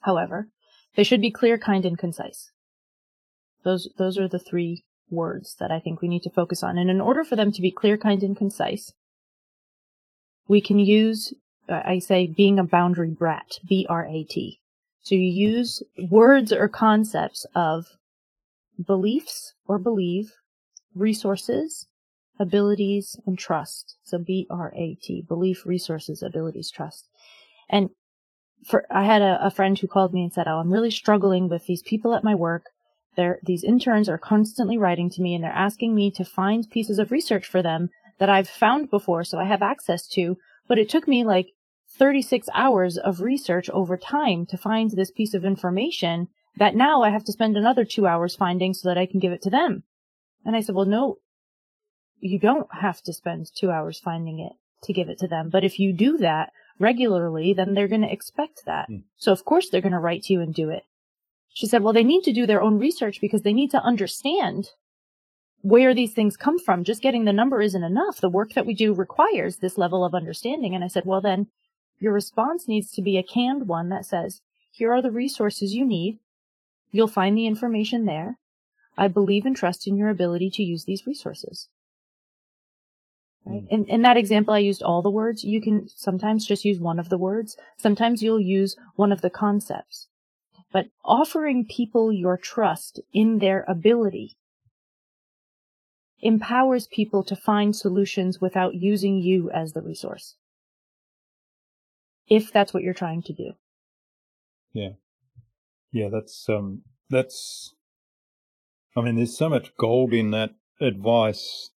[0.09, 0.49] However,
[0.97, 2.51] they should be clear, kind, and concise.
[3.63, 6.79] Those, those are the three words that I think we need to focus on.
[6.79, 8.95] And in order for them to be clear, kind, and concise,
[10.49, 11.35] we can use,
[11.69, 14.59] I say, being a boundary brat, B-R-A-T.
[15.03, 17.89] So you use words or concepts of
[18.83, 20.33] beliefs or believe,
[20.95, 21.87] resources,
[22.41, 23.99] abilities, and trust.
[24.05, 27.09] So B-R-A-T, belief, resources, abilities, trust.
[27.69, 27.91] And
[28.67, 31.49] for, I had a, a friend who called me and said, Oh, I'm really struggling
[31.49, 32.65] with these people at my work.
[33.17, 36.99] They're, these interns are constantly writing to me and they're asking me to find pieces
[36.99, 40.89] of research for them that I've found before so I have access to, but it
[40.89, 41.49] took me like
[41.97, 47.11] 36 hours of research over time to find this piece of information that now I
[47.11, 49.85] have to spend another two hours finding so that I can give it to them.
[50.45, 51.19] And I said, well, no,
[52.21, 54.53] you don't have to spend two hours finding it
[54.85, 55.51] to give it to them.
[55.51, 58.89] But if you do that regularly, then they're going to expect that.
[58.89, 59.03] Mm.
[59.17, 60.85] So of course they're going to write to you and do it.
[61.53, 64.71] She said, well, they need to do their own research because they need to understand
[65.63, 66.85] where these things come from.
[66.85, 68.21] Just getting the number isn't enough.
[68.21, 70.75] The work that we do requires this level of understanding.
[70.75, 71.49] And I said, well, then
[71.99, 75.85] your response needs to be a canned one that says, here are the resources you
[75.85, 76.21] need.
[76.93, 78.39] You'll find the information there.
[78.97, 81.69] I believe and trust in your ability to use these resources.
[83.49, 83.65] Right?
[83.65, 83.69] Mm.
[83.71, 85.45] In, in that example, I used all the words.
[85.45, 87.57] You can sometimes just use one of the words.
[87.79, 90.07] Sometimes you'll use one of the concepts.
[90.71, 94.37] But offering people your trust in their ability
[96.21, 100.35] empowers people to find solutions without using you as the resource
[102.29, 103.53] if that's what you're trying to do.
[104.73, 104.91] Yeah.
[105.93, 107.75] Yeah, that's, um, that's,
[108.97, 111.71] I mean, there's so much gold in that advice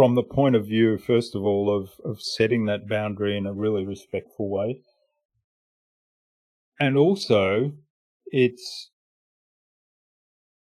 [0.00, 3.52] from the point of view, first of all, of, of setting that boundary in a
[3.52, 4.80] really respectful way.
[6.80, 7.72] And also,
[8.24, 8.92] it's,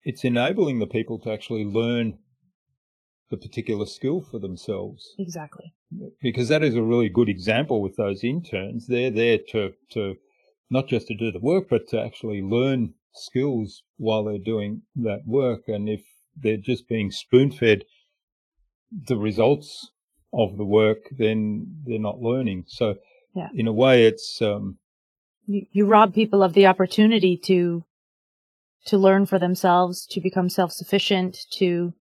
[0.02, 2.18] it's enabling the people to actually learn
[3.30, 5.14] the particular skill for themselves.
[5.16, 5.74] Exactly.
[6.20, 8.88] Because that is a really good example with those interns.
[8.88, 10.16] They're there to, to
[10.70, 15.20] not just to do the work, but to actually learn skills while they're doing that
[15.24, 15.68] work.
[15.68, 16.02] And if
[16.36, 17.84] they're just being spoon fed
[18.90, 19.90] the results
[20.32, 22.64] of the work, then they're not learning.
[22.66, 22.96] So
[23.34, 23.48] yeah.
[23.54, 24.78] in a way, it's, um,
[25.46, 27.84] you, you rob people of the opportunity to,
[28.86, 31.92] to learn for themselves, to become self-sufficient, to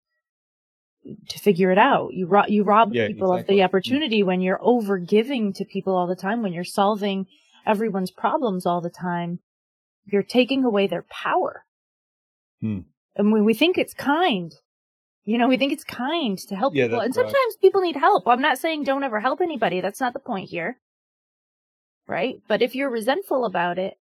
[1.27, 2.13] to figure it out.
[2.13, 3.55] You rob you rob yeah, people exactly.
[3.55, 7.25] of the opportunity when you're over giving to people all the time, when you're solving
[7.65, 9.39] everyone's problems all the time.
[10.05, 11.63] You're taking away their power.
[12.61, 12.79] Hmm.
[13.15, 14.53] And when we think it's kind,
[15.25, 17.01] you know, we think it's kind to help yeah, people.
[17.01, 17.61] And sometimes right.
[17.61, 18.27] people need help.
[18.27, 19.81] I'm not saying don't ever help anybody.
[19.81, 20.79] That's not the point here.
[22.07, 22.41] Right?
[22.47, 23.97] But if you're resentful about it,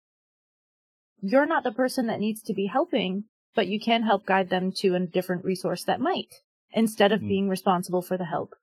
[1.23, 3.25] you're not the person that needs to be helping,
[3.55, 6.35] but you can help guide them to a different resource that might
[6.73, 7.29] instead of mm.
[7.29, 8.55] being responsible for the help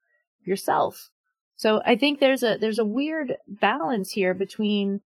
[0.44, 1.10] yourself.
[1.56, 5.00] So I think there's a there's a weird balance here between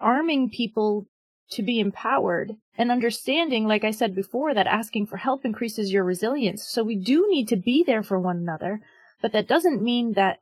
[0.00, 1.06] arming people
[1.54, 6.04] to be empowered and understanding like I said before that asking for help increases your
[6.04, 6.66] resilience.
[6.66, 8.80] So we do need to be there for one another,
[9.22, 10.38] but that doesn't mean that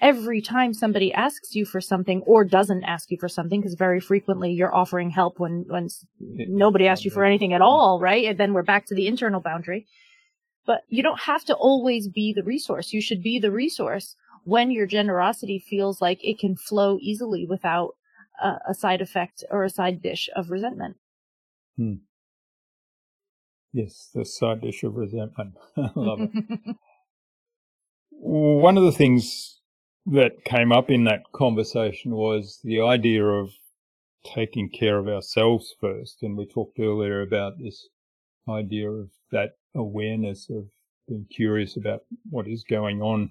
[0.00, 4.00] every time somebody asks you for something or doesn't ask you for something, because very
[4.00, 8.24] frequently you're offering help when, when nobody asks you for anything at all, right?
[8.24, 9.86] And then we're back to the internal boundary.
[10.66, 12.92] But you don't have to always be the resource.
[12.92, 17.90] You should be the resource when your generosity feels like it can flow easily without
[18.42, 20.96] a, a side effect or a side dish of resentment.
[21.76, 21.94] Hmm.
[23.72, 25.54] Yes, the side dish of resentment.
[25.94, 26.76] Love it.
[28.10, 29.60] One of the things
[30.06, 33.50] that came up in that conversation was the idea of
[34.24, 36.22] taking care of ourselves first.
[36.22, 37.88] And we talked earlier about this
[38.48, 40.66] idea of that awareness of
[41.08, 43.30] being curious about what is going on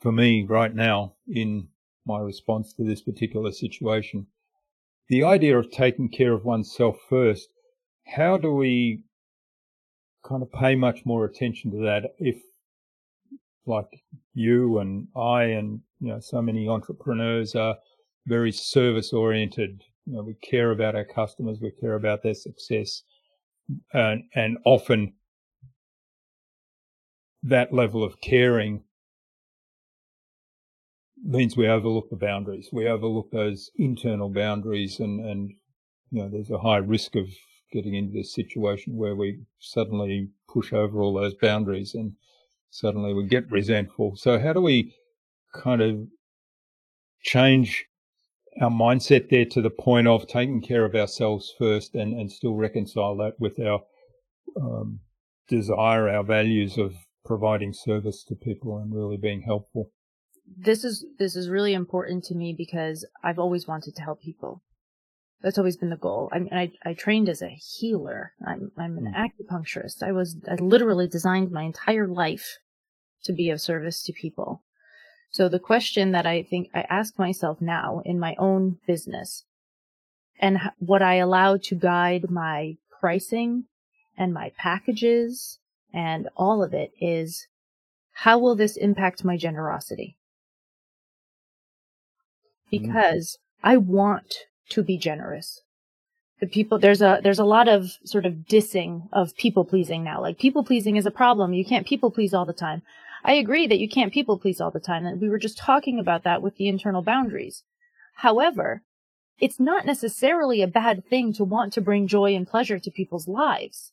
[0.00, 1.68] for me right now in
[2.06, 4.26] my response to this particular situation.
[5.08, 7.48] The idea of taking care of oneself first,
[8.06, 9.04] how do we
[10.24, 12.36] kind of pay much more attention to that if
[13.66, 14.02] like
[14.34, 17.76] you and I and you know so many entrepreneurs are
[18.26, 19.82] very service oriented.
[20.06, 23.02] You know, we care about our customers, we care about their success,
[23.92, 25.14] and and often
[27.42, 28.84] that level of caring
[31.22, 32.68] means we overlook the boundaries.
[32.72, 35.52] We overlook those internal boundaries, and and
[36.10, 37.28] you know there's a high risk of
[37.72, 42.12] getting into this situation where we suddenly push over all those boundaries and
[42.70, 44.14] suddenly we get resentful.
[44.16, 44.94] So how do we
[45.54, 46.06] kind of
[47.22, 47.86] change
[48.60, 52.54] our mindset there to the point of taking care of ourselves first and, and still
[52.54, 53.80] reconcile that with our
[54.60, 55.00] um,
[55.48, 56.94] desire, our values of
[57.24, 59.90] providing service to people and really being helpful.
[60.56, 64.62] This is this is really important to me because I've always wanted to help people.
[65.42, 66.30] That's always been the goal.
[66.32, 68.32] I mean, I, I trained as a healer.
[68.46, 69.14] I'm, I'm an mm.
[69.16, 70.02] acupuncturist.
[70.02, 72.58] I was, I literally designed my entire life
[73.24, 74.62] to be of service to people.
[75.30, 79.44] So the question that I think I ask myself now in my own business
[80.38, 83.64] and what I allow to guide my pricing
[84.16, 85.58] and my packages
[85.92, 87.48] and all of it is
[88.12, 90.18] how will this impact my generosity?
[92.72, 92.86] Mm-hmm.
[92.86, 93.68] Because mm-hmm.
[93.68, 94.34] I want
[94.70, 95.60] to be generous.
[96.40, 100.20] The people, there's a, there's a lot of sort of dissing of people pleasing now.
[100.20, 101.52] Like people pleasing is a problem.
[101.52, 102.82] You can't people please all the time.
[103.24, 105.06] I agree that you can't people please all the time.
[105.06, 107.62] And we were just talking about that with the internal boundaries.
[108.16, 108.82] However,
[109.38, 113.28] it's not necessarily a bad thing to want to bring joy and pleasure to people's
[113.28, 113.92] lives.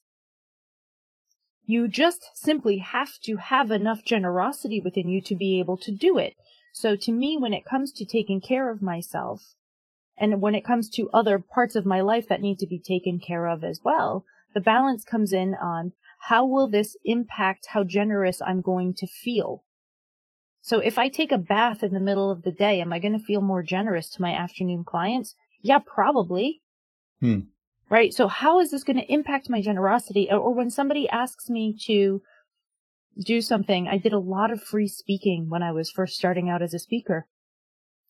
[1.65, 6.17] You just simply have to have enough generosity within you to be able to do
[6.17, 6.33] it.
[6.73, 9.55] So to me, when it comes to taking care of myself,
[10.17, 13.19] and when it comes to other parts of my life that need to be taken
[13.19, 15.93] care of as well, the balance comes in on
[16.27, 19.63] how will this impact how generous I'm going to feel?
[20.61, 23.17] So if I take a bath in the middle of the day, am I going
[23.17, 25.35] to feel more generous to my afternoon clients?
[25.61, 26.61] Yeah, probably.
[27.21, 27.39] Hmm
[27.89, 28.13] right?
[28.13, 30.29] So how is this going to impact my generosity?
[30.31, 32.21] Or when somebody asks me to
[33.19, 36.61] do something, I did a lot of free speaking when I was first starting out
[36.61, 37.27] as a speaker.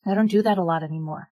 [0.06, 1.30] I don't do that a lot anymore.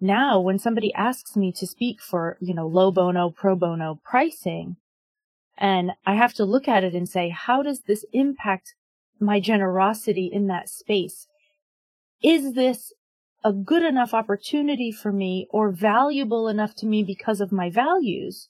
[0.00, 4.76] Now, when somebody asks me to speak for, you know, low bono, pro bono pricing,
[5.56, 8.74] and I have to look at it and say, how does this impact
[9.20, 11.28] my generosity in that space?
[12.22, 12.92] Is this
[13.44, 18.48] a good enough opportunity for me or valuable enough to me because of my values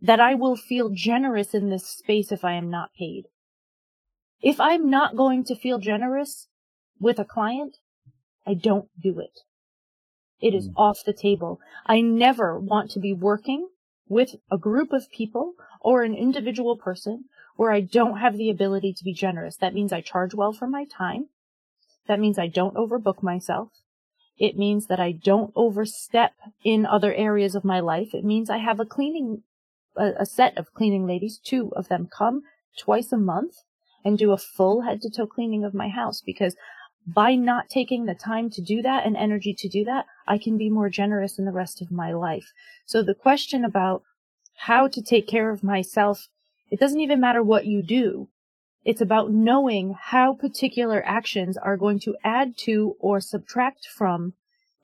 [0.00, 3.26] that I will feel generous in this space if I am not paid.
[4.42, 6.48] If I'm not going to feel generous
[7.00, 7.78] with a client,
[8.46, 9.40] I don't do it.
[10.40, 10.74] It is mm.
[10.76, 11.60] off the table.
[11.86, 13.68] I never want to be working
[14.08, 17.24] with a group of people or an individual person
[17.56, 19.56] where I don't have the ability to be generous.
[19.56, 21.28] That means I charge well for my time.
[22.06, 23.70] That means I don't overbook myself.
[24.38, 28.14] It means that I don't overstep in other areas of my life.
[28.14, 29.42] It means I have a cleaning,
[29.96, 32.42] a, a set of cleaning ladies, two of them come
[32.78, 33.54] twice a month
[34.06, 36.54] and do a full head to toe cleaning of my house because
[37.04, 40.56] by not taking the time to do that and energy to do that, I can
[40.56, 42.52] be more generous in the rest of my life.
[42.84, 44.04] So the question about
[44.58, 46.28] how to take care of myself,
[46.70, 48.28] it doesn't even matter what you do.
[48.84, 54.34] It's about knowing how particular actions are going to add to or subtract from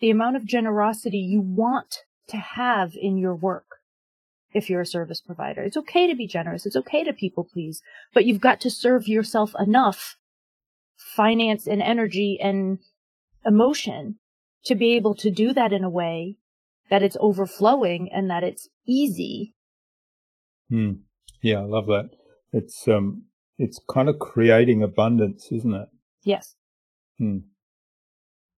[0.01, 3.82] the amount of generosity you want to have in your work.
[4.55, 6.67] If you're a service provider, it's okay to be generous.
[6.67, 7.83] It's okay to people please,
[8.13, 10.17] but you've got to serve yourself enough
[10.97, 12.79] finance and energy and
[13.45, 14.17] emotion
[14.65, 16.37] to be able to do that in a way
[16.91, 19.55] that it's overflowing and that it's easy.
[20.69, 20.93] Hmm.
[21.43, 22.11] Yeah, I love that.
[22.53, 23.25] It's um
[23.59, 25.89] it's kind of creating abundance, isn't it?
[26.23, 26.55] Yes.
[27.19, 27.39] Hmm.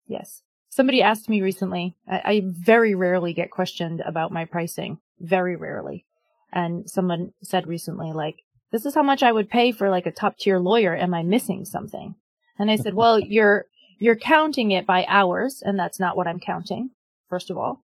[0.07, 0.43] Yes.
[0.73, 4.97] Somebody asked me recently, I, I very rarely get questioned about my pricing.
[5.19, 6.03] Very rarely.
[6.51, 8.37] And someone said recently, like,
[8.71, 10.95] this is how much I would pay for like a top tier lawyer.
[10.95, 12.15] Am I missing something?
[12.57, 13.67] And I said, well, you're,
[13.99, 16.89] you're counting it by hours and that's not what I'm counting,
[17.29, 17.83] first of all.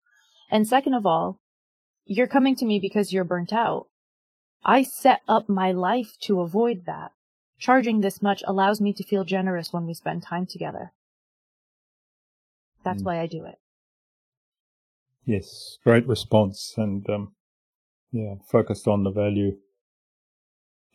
[0.50, 1.38] And second of all,
[2.06, 3.86] you're coming to me because you're burnt out.
[4.64, 7.12] I set up my life to avoid that.
[7.56, 10.90] Charging this much allows me to feel generous when we spend time together.
[12.84, 13.06] That's mm.
[13.06, 13.56] why I do it.
[15.24, 17.32] Yes, great response and um,
[18.10, 19.56] yeah, focused on the value.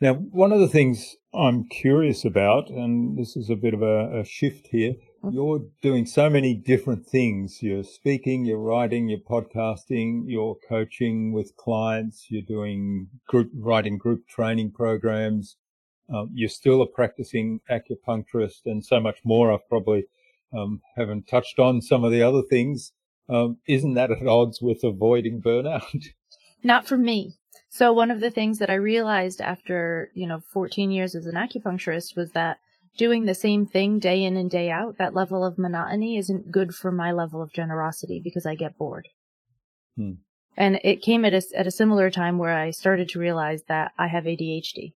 [0.02, 4.20] Now, one of the things I'm curious about, and this is a bit of a,
[4.20, 4.96] a shift here,
[5.32, 7.64] you're doing so many different things.
[7.64, 14.28] You're speaking, you're writing, you're podcasting, you're coaching with clients, you're doing group writing group
[14.28, 15.56] training programs.
[16.14, 19.52] Um, you're still a practicing acupuncturist and so much more.
[19.52, 20.06] I've probably
[20.54, 22.92] um, haven't touched on some of the other things.
[23.28, 26.06] Um, isn't that at odds with avoiding burnout?
[26.64, 27.36] Not for me.
[27.70, 31.36] So one of the things that I realized after, you know, 14 years as an
[31.36, 32.58] acupuncturist was that
[32.98, 36.74] doing the same thing day in and day out, that level of monotony isn't good
[36.74, 39.08] for my level of generosity because I get bored.
[39.98, 40.14] Hmm.
[40.58, 43.92] And it came at a, at a similar time where I started to realize that
[43.98, 44.94] I have ADHD.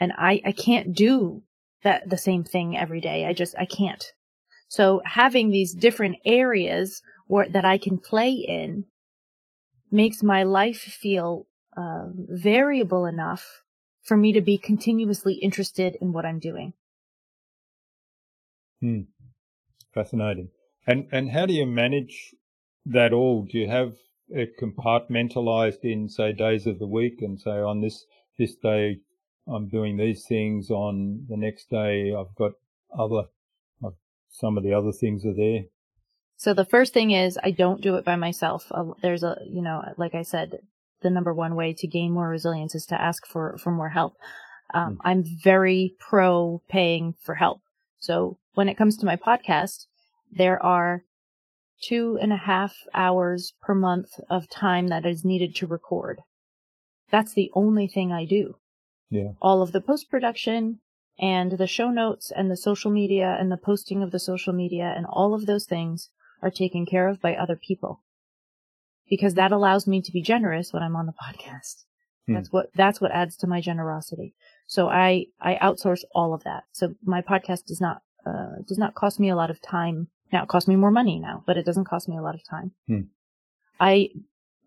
[0.00, 1.42] And I, I can't do
[1.82, 3.26] that, the same thing every day.
[3.26, 4.04] I just, I can't.
[4.68, 8.84] So having these different areas where, that I can play in
[9.90, 13.62] makes my life feel uh, variable enough
[14.02, 16.72] for me to be continuously interested in what I'm doing.
[18.80, 19.02] Hmm.
[19.92, 20.50] Fascinating.
[20.86, 22.34] And and how do you manage
[22.86, 23.44] that all?
[23.50, 23.94] Do you have
[24.28, 28.04] it compartmentalized in say days of the week and say on this
[28.38, 29.00] this day
[29.48, 32.52] I'm doing these things on the next day I've got
[32.96, 33.28] other
[33.84, 33.90] uh,
[34.30, 35.64] some of the other things are there
[36.36, 39.62] so the first thing is I don't do it by myself uh, there's a you
[39.62, 40.58] know like I said
[41.02, 44.14] the number one way to gain more resilience is to ask for for more help
[44.74, 44.98] um, mm.
[45.04, 47.60] I'm very pro paying for help
[47.98, 49.86] so when it comes to my podcast
[50.30, 51.04] there are
[51.80, 56.20] two and a half hours per month of time that is needed to record.
[57.10, 58.56] That's the only thing I do.
[59.10, 59.32] Yeah.
[59.40, 60.80] All of the post production
[61.18, 64.92] and the show notes and the social media and the posting of the social media
[64.96, 66.10] and all of those things
[66.42, 68.02] are taken care of by other people.
[69.08, 71.84] Because that allows me to be generous when I'm on the podcast.
[72.26, 72.34] Hmm.
[72.34, 74.34] That's what, that's what adds to my generosity.
[74.66, 76.64] So I, I outsource all of that.
[76.72, 80.42] So my podcast does not, uh, does not cost me a lot of time now
[80.42, 82.72] it costs me more money now, but it doesn't cost me a lot of time.
[82.86, 83.00] Hmm.
[83.80, 84.10] I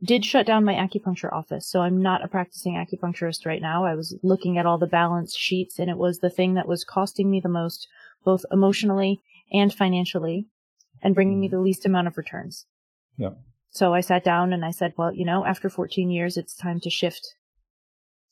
[0.03, 3.85] did shut down my acupuncture office, so I'm not a practicing acupuncturist right now.
[3.85, 6.83] I was looking at all the balance sheets and it was the thing that was
[6.83, 7.87] costing me the most,
[8.23, 9.19] both emotionally
[9.51, 10.47] and financially,
[11.01, 11.55] and bringing me hmm.
[11.55, 12.65] the least amount of returns.
[13.17, 13.31] Yeah.
[13.69, 16.79] So I sat down and I said, well, you know, after 14 years, it's time
[16.81, 17.35] to shift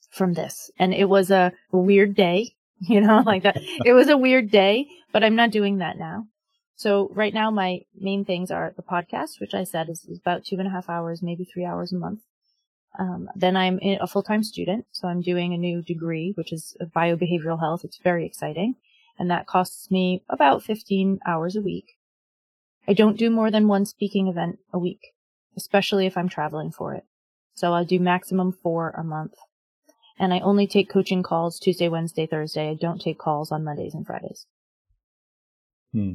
[0.10, 0.70] from this.
[0.78, 3.58] And it was a weird day, you know, like that.
[3.86, 6.26] it was a weird day, but I'm not doing that now.
[6.80, 10.46] So right now, my main things are the podcast, which I said is, is about
[10.46, 12.22] two and a half hours, maybe three hours a month.
[12.98, 17.60] Um, then I'm a full-time student, so I'm doing a new degree, which is biobehavioral
[17.60, 17.84] health.
[17.84, 18.76] It's very exciting,
[19.20, 21.98] and that costs me about 15 hours a week.
[22.88, 25.02] I don't do more than one speaking event a week,
[25.58, 27.04] especially if I'm traveling for it.
[27.56, 29.34] So I'll do maximum four a month.
[30.18, 32.70] And I only take coaching calls Tuesday, Wednesday, Thursday.
[32.70, 34.46] I don't take calls on Mondays and Fridays.
[35.92, 36.14] Hmm.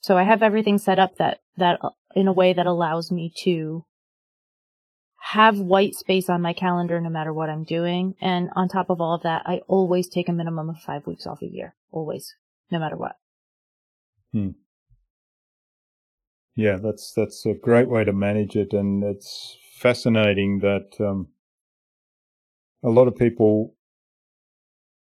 [0.00, 1.80] So I have everything set up that, that
[2.14, 3.84] in a way that allows me to
[5.18, 8.14] have white space on my calendar no matter what I'm doing.
[8.20, 11.26] And on top of all of that, I always take a minimum of five weeks
[11.26, 11.74] off a year.
[11.90, 12.34] Always.
[12.70, 13.16] No matter what.
[14.32, 14.50] Hmm.
[16.54, 18.72] Yeah, that's, that's a great way to manage it.
[18.72, 21.28] And it's fascinating that, um,
[22.82, 23.74] a lot of people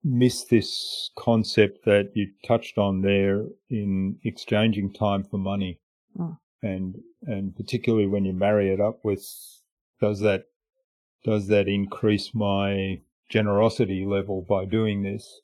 [0.04, 5.80] miss this concept that you touched on there in exchanging time for money.
[6.16, 6.38] Mm.
[6.62, 6.94] And,
[7.26, 9.24] and particularly when you marry it up with,
[10.00, 10.44] does that,
[11.24, 15.40] does that increase my generosity level by doing this?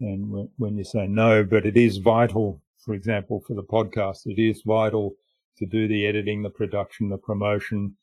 [0.00, 4.40] And when you say no, but it is vital, for example, for the podcast, it
[4.40, 5.14] is vital
[5.58, 7.96] to do the editing, the production, the promotion,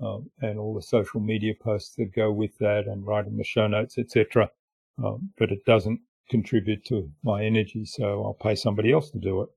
[0.00, 3.66] um, and all the social media posts that go with that and writing the show
[3.66, 4.50] notes, etc
[5.02, 9.42] um, but it doesn't contribute to my energy, so I'll pay somebody else to do
[9.42, 9.48] it.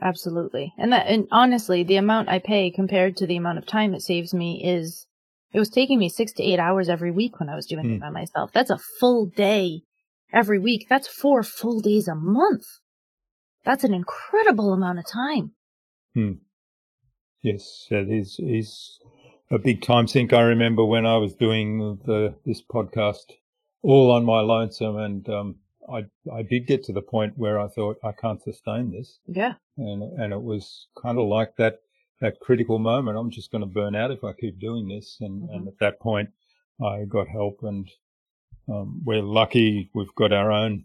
[0.00, 0.72] Absolutely.
[0.76, 4.02] And that, and honestly, the amount I pay compared to the amount of time it
[4.02, 5.06] saves me is,
[5.52, 7.90] it was taking me six to eight hours every week when I was doing mm.
[7.90, 8.00] it hmm.
[8.00, 8.50] by myself.
[8.52, 9.82] That's a full day
[10.32, 10.86] every week.
[10.88, 12.64] That's four full days a month.
[13.64, 15.52] That's an incredible amount of time.
[16.14, 16.32] Hmm.
[17.40, 18.98] Yes, that is, is
[19.50, 20.32] a big time sink.
[20.32, 23.32] I remember when I was doing the, this podcast
[23.84, 24.96] all on my lonesome.
[24.96, 25.56] And um,
[25.92, 29.18] I I did get to the point where I thought I can't sustain this.
[29.26, 29.54] Yeah.
[29.76, 31.80] And and it was kind of like that
[32.20, 33.18] that critical moment.
[33.18, 35.18] I'm just going to burn out if I keep doing this.
[35.20, 35.54] And mm-hmm.
[35.54, 36.30] and at that point,
[36.82, 37.88] I got help, and
[38.68, 40.84] um, we're lucky we've got our own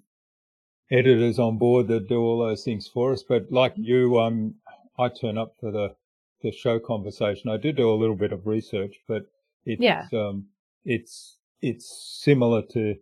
[0.91, 3.23] editors on board that do all those things for us.
[3.23, 3.83] But like mm-hmm.
[3.83, 4.55] you, um,
[4.97, 5.95] I turn up for the
[6.41, 7.49] the show conversation.
[7.49, 9.23] I do do a little bit of research, but
[9.65, 10.07] it's yeah.
[10.13, 10.47] um,
[10.83, 12.95] it's it's similar to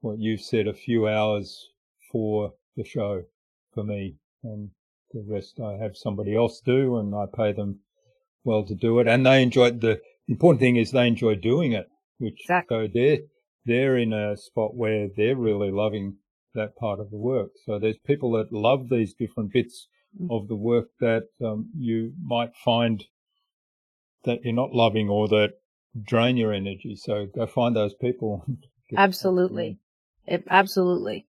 [0.00, 1.70] what you've said, a few hours
[2.10, 3.22] for the show
[3.72, 4.16] for me.
[4.42, 4.70] And
[5.12, 7.80] the rest I have somebody else do and I pay them
[8.44, 9.08] well to do it.
[9.08, 11.86] And they enjoy the important thing is they enjoy doing it,
[12.18, 12.86] which exactly.
[12.86, 13.18] so they're,
[13.64, 16.16] they're in a spot where they're really loving
[16.54, 17.50] that part of the work.
[17.64, 20.30] So there's people that love these different bits mm-hmm.
[20.30, 23.04] of the work that um, you might find
[24.24, 25.54] that you're not loving or that
[26.02, 26.96] drain your energy.
[26.96, 28.44] So go find those people.
[28.96, 29.78] absolutely.
[30.26, 31.26] It, absolutely.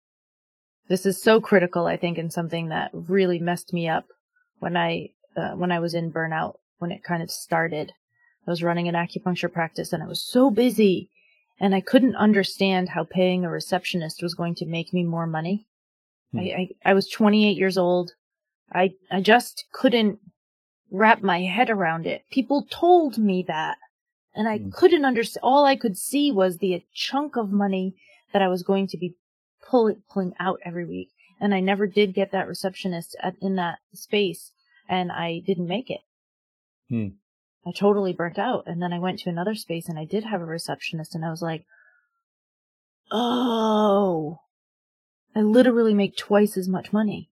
[0.87, 4.05] This is so critical, I think, and something that really messed me up
[4.59, 7.91] when I, uh, when I was in burnout, when it kind of started.
[8.47, 11.09] I was running an acupuncture practice and I was so busy
[11.59, 15.65] and I couldn't understand how paying a receptionist was going to make me more money.
[16.31, 16.39] Hmm.
[16.39, 18.11] I, I, I was 28 years old.
[18.71, 20.19] I, I just couldn't
[20.91, 22.23] wrap my head around it.
[22.29, 23.77] People told me that.
[24.35, 24.73] And I mm.
[24.73, 25.41] couldn't understand.
[25.43, 27.95] All I could see was the chunk of money
[28.33, 29.15] that I was going to be
[29.67, 31.09] pulling pulling out every week.
[31.39, 34.51] And I never did get that receptionist at, in that space,
[34.87, 36.01] and I didn't make it.
[36.89, 37.07] Hmm.
[37.67, 38.65] I totally burnt out.
[38.67, 41.31] And then I went to another space and I did have a receptionist and I
[41.31, 41.65] was like,
[43.11, 44.41] oh,
[45.35, 47.31] I literally make twice as much money.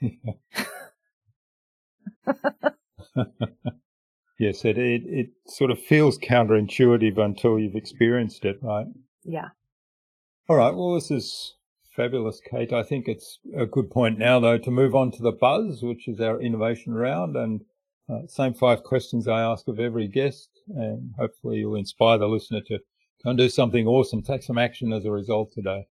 [4.38, 8.86] yes, it, it it sort of feels counterintuitive until you've experienced it, right?
[9.24, 9.48] Yeah.
[10.48, 10.74] All right.
[10.74, 11.56] Well, this is
[11.94, 12.72] fabulous, Cait.
[12.72, 16.08] I think it's a good point now, though, to move on to the buzz, which
[16.08, 17.60] is our innovation round, and
[18.08, 22.60] uh, same five questions I ask of every guest, and hopefully you'll inspire the listener
[22.68, 22.78] to
[23.22, 25.88] go and do something awesome, take some action as a result today.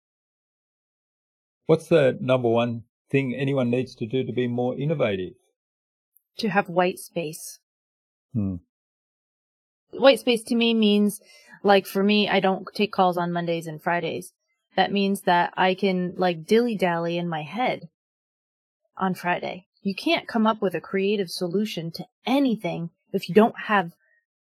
[1.68, 5.34] What's the number one thing anyone needs to do to be more innovative?
[6.40, 7.60] To have white space.
[8.34, 8.56] Hmm.
[9.92, 11.22] White space to me means,
[11.64, 14.34] like for me, I don't take calls on Mondays and Fridays.
[14.76, 17.90] That means that I can like dilly dally in my head
[18.98, 19.66] on Friday.
[19.82, 23.94] You can't come up with a creative solution to anything if you don't have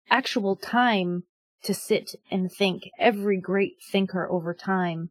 [0.09, 1.23] actual time
[1.63, 2.89] to sit and think.
[2.97, 5.09] Every great thinker over time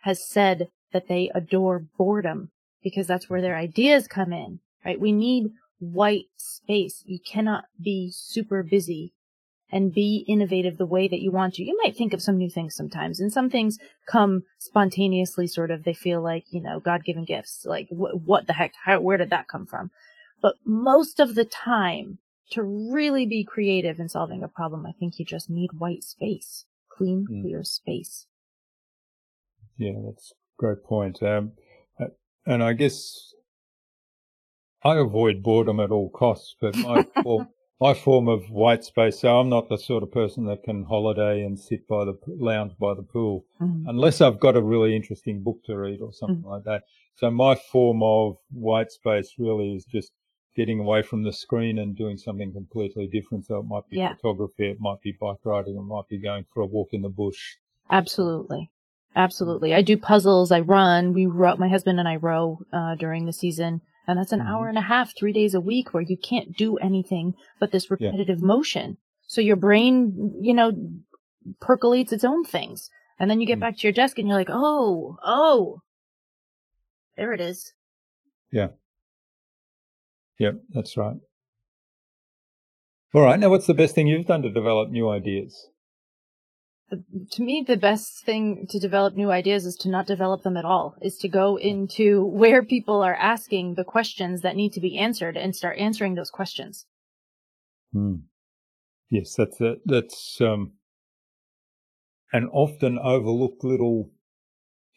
[0.00, 2.50] has said that they adore boredom
[2.82, 5.00] because that's where their ideas come in, right?
[5.00, 7.02] We need white space.
[7.04, 9.12] You cannot be super busy
[9.72, 11.64] and be innovative the way that you want to.
[11.64, 15.84] You might think of some new things sometimes, and some things come spontaneously, sort of.
[15.84, 17.64] They feel like, you know, God given gifts.
[17.64, 18.72] Like, wh- what the heck?
[18.84, 19.90] How, where did that come from?
[20.42, 22.18] But most of the time,
[22.50, 26.64] to really be creative in solving a problem, I think you just need white space,
[26.88, 27.42] clean, mm.
[27.42, 28.26] clear space.
[29.76, 31.22] Yeah, that's a great point.
[31.22, 31.52] Um,
[32.44, 33.34] and I guess
[34.82, 37.46] I avoid boredom at all costs, but my, well,
[37.80, 39.20] my form of white space.
[39.20, 42.72] So I'm not the sort of person that can holiday and sit by the lounge
[42.78, 43.88] by the pool mm-hmm.
[43.88, 46.48] unless I've got a really interesting book to read or something mm-hmm.
[46.48, 46.82] like that.
[47.16, 50.12] So my form of white space really is just
[50.56, 53.46] getting away from the screen and doing something completely different.
[53.46, 54.14] So it might be yeah.
[54.14, 57.08] photography, it might be bike riding, it might be going for a walk in the
[57.08, 57.56] bush.
[57.90, 58.70] Absolutely.
[59.16, 59.74] Absolutely.
[59.74, 60.52] I do puzzles.
[60.52, 61.12] I run.
[61.12, 63.80] We row, my husband and I row, uh, during the season.
[64.10, 64.48] And that's an mm-hmm.
[64.48, 67.90] hour and a half, three days a week where you can't do anything but this
[67.90, 68.46] repetitive yeah.
[68.46, 68.96] motion.
[69.28, 70.72] So your brain, you know,
[71.60, 72.90] percolates its own things.
[73.20, 75.82] And then you get mm back to your desk and you're like, oh, oh,
[77.16, 77.72] there it is.
[78.50, 78.68] Yeah.
[80.38, 81.16] Yep, that's right.
[83.14, 83.38] All right.
[83.38, 85.68] Now, what's the best thing you've done to develop new ideas?
[87.32, 90.64] To me, the best thing to develop new ideas is to not develop them at
[90.64, 94.98] all, is to go into where people are asking the questions that need to be
[94.98, 96.86] answered and start answering those questions.
[97.92, 98.16] Hmm.
[99.08, 100.72] Yes, that's a, that's um,
[102.32, 104.10] an often overlooked little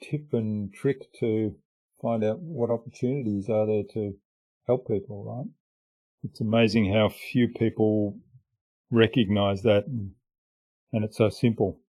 [0.01, 1.55] tip and trick to
[2.01, 4.13] find out what opportunities are there to
[4.67, 5.51] help people, right?
[6.23, 8.17] It's amazing how few people
[8.91, 10.11] recognize that and,
[10.91, 11.79] and it's so simple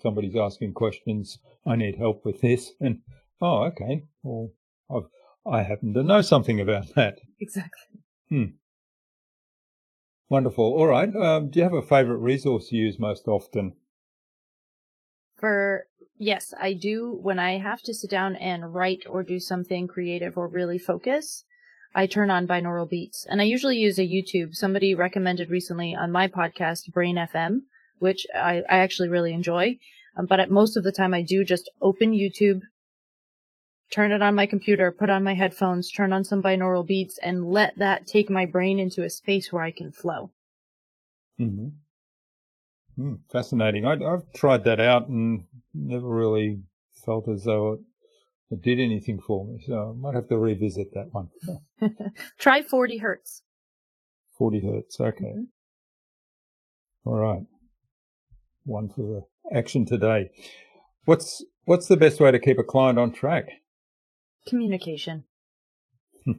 [0.00, 1.38] somebody's asking questions.
[1.66, 2.72] I need help with this.
[2.80, 3.00] And,
[3.40, 4.04] oh, okay.
[4.22, 4.50] Well,
[4.90, 5.08] I've,
[5.50, 7.18] I happen to know something about that.
[7.40, 8.00] Exactly.
[8.28, 8.44] Hmm.
[10.28, 10.64] Wonderful.
[10.64, 11.14] All right.
[11.14, 13.74] Um, do you have a favorite resource you use most often?
[15.38, 15.86] For,
[16.18, 17.18] yes, I do.
[17.20, 21.44] When I have to sit down and write or do something creative or really focus,
[21.94, 24.54] I turn on binaural beats and I usually use a YouTube.
[24.54, 27.62] Somebody recommended recently on my podcast, Brain FM
[28.00, 29.78] which I, I actually really enjoy.
[30.16, 32.62] Um, but at most of the time I do just open YouTube,
[33.90, 37.50] turn it on my computer, put on my headphones, turn on some binaural beats and
[37.50, 40.30] let that take my brain into a space where I can flow.
[41.40, 41.68] Mm-hmm.
[42.98, 43.86] Mm, fascinating.
[43.86, 46.60] I, have tried that out and never really
[47.04, 47.80] felt as though it,
[48.50, 49.62] it, did anything for me.
[49.66, 51.30] So I might have to revisit that one.
[52.38, 53.42] Try 40 hertz.
[54.36, 55.00] 40 hertz.
[55.00, 55.24] Okay.
[55.24, 55.44] Mm-hmm.
[57.06, 57.46] All right
[58.64, 60.30] one for the action today.
[61.04, 63.48] What's what's the best way to keep a client on track?
[64.46, 65.24] Communication.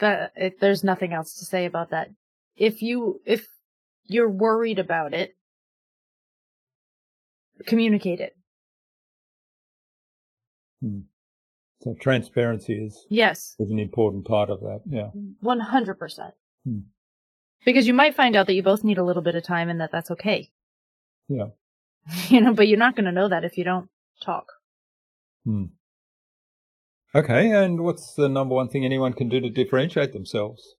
[0.00, 2.10] that it, there's nothing else to say about that.
[2.56, 3.48] If you if
[4.04, 5.36] you're worried about it,
[7.66, 8.36] communicate it.
[10.82, 11.00] Hmm.
[11.82, 14.80] So transparency is yes is an important part of that.
[14.86, 15.08] Yeah,
[15.40, 16.34] one hundred percent.
[16.64, 16.80] Hmm.
[17.64, 19.80] Because you might find out that you both need a little bit of time, and
[19.80, 20.50] that that's okay.
[21.30, 21.46] Yeah.
[22.28, 23.88] You know, but you're not going to know that if you don't
[24.20, 24.46] talk.
[25.44, 25.66] Hmm.
[27.14, 30.74] Okay, and what's the number one thing anyone can do to differentiate themselves?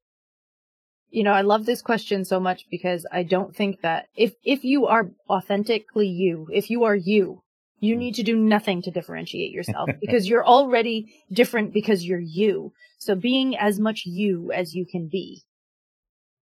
[1.09, 4.63] You know, I love this question so much because I don't think that if if
[4.63, 7.43] you are authentically you, if you are you,
[7.79, 7.99] you hmm.
[7.99, 12.73] need to do nothing to differentiate yourself because you're already different because you're you.
[12.97, 15.43] So being as much you as you can be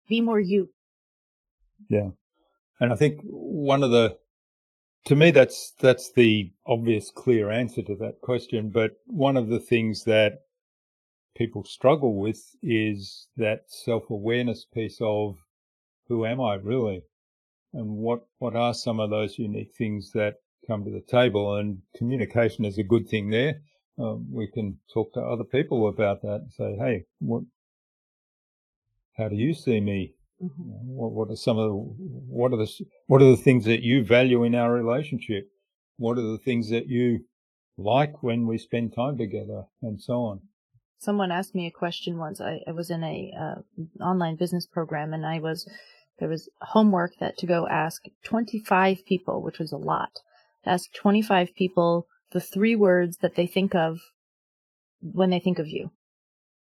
[0.08, 0.70] Be more you.
[1.90, 2.12] Yeah.
[2.84, 4.18] And I think one of the,
[5.06, 8.72] to me, that's, that's the obvious, clear answer to that question.
[8.72, 10.40] But one of the things that
[11.34, 15.38] people struggle with is that self awareness piece of
[16.10, 17.04] who am I really?
[17.72, 21.56] And what, what are some of those unique things that come to the table?
[21.56, 23.62] And communication is a good thing there.
[23.98, 27.44] Um, we can talk to other people about that and say, Hey, what,
[29.16, 30.16] how do you see me?
[30.44, 30.64] Mm-hmm.
[30.66, 34.04] What, what are some of the, what are the, what are the things that you
[34.04, 35.48] value in our relationship?
[35.98, 37.26] What are the things that you
[37.78, 40.42] like when we spend time together and so on?
[41.00, 42.42] Someone asked me a question once.
[42.42, 45.70] I, I was in a uh, online business program and I was
[46.20, 50.20] there was homework that to go ask 25 people, which was a lot.
[50.66, 54.00] Ask 25 people the three words that they think of
[55.02, 55.92] when they think of you.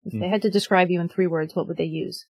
[0.04, 0.20] If mm.
[0.20, 2.26] they had to describe you in three words, what would they use?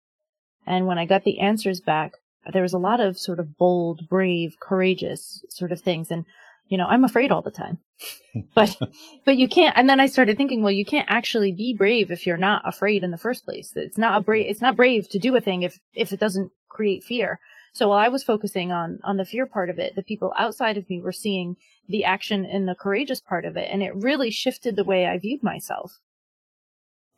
[0.66, 2.14] And when I got the answers back,
[2.52, 6.10] there was a lot of sort of bold, brave, courageous sort of things.
[6.10, 6.24] And,
[6.68, 7.78] you know, I'm afraid all the time,
[8.54, 8.76] but,
[9.24, 9.76] but you can't.
[9.76, 13.02] And then I started thinking, well, you can't actually be brave if you're not afraid
[13.02, 13.72] in the first place.
[13.74, 16.50] It's not a brave, it's not brave to do a thing if, if it doesn't
[16.68, 17.40] create fear.
[17.72, 20.76] So while I was focusing on, on the fear part of it, the people outside
[20.76, 21.56] of me were seeing
[21.88, 23.68] the action in the courageous part of it.
[23.70, 25.98] And it really shifted the way I viewed myself.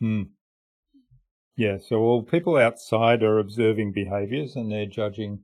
[0.01, 0.23] Hmm.
[1.57, 5.41] Yeah, so all people outside are observing behaviors and they're judging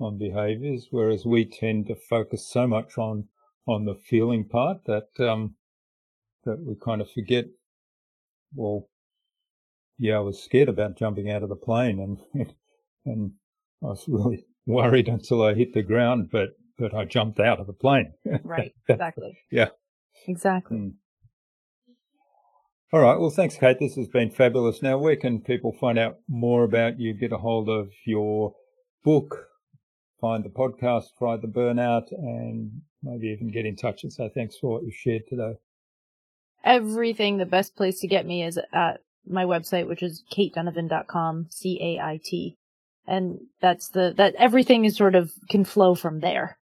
[0.00, 3.28] on behaviors, whereas we tend to focus so much on
[3.66, 5.54] on the feeling part that um,
[6.44, 7.44] that we kind of forget.
[8.54, 8.88] Well,
[9.98, 12.00] yeah, I was scared about jumping out of the plane,
[12.34, 12.48] and
[13.06, 13.32] and
[13.82, 17.68] I was really worried until I hit the ground, but but I jumped out of
[17.68, 18.14] the plane.
[18.42, 19.38] Right, exactly.
[19.50, 19.68] yeah,
[20.26, 20.78] exactly.
[20.78, 20.94] Mm.
[22.92, 23.18] All right.
[23.18, 23.78] Well, thanks, Cait.
[23.78, 24.82] This has been fabulous.
[24.82, 28.54] Now, where can people find out more about you, get a hold of your
[29.02, 29.46] book,
[30.20, 34.58] find the podcast, Fried the Burnout, and maybe even get in touch and say thanks
[34.58, 35.54] for what you shared today?
[36.64, 42.58] Everything, the best place to get me is at my website, which is caitdonovan.com, C-A-I-T.
[43.06, 46.58] And that's the, that everything is sort of can flow from there.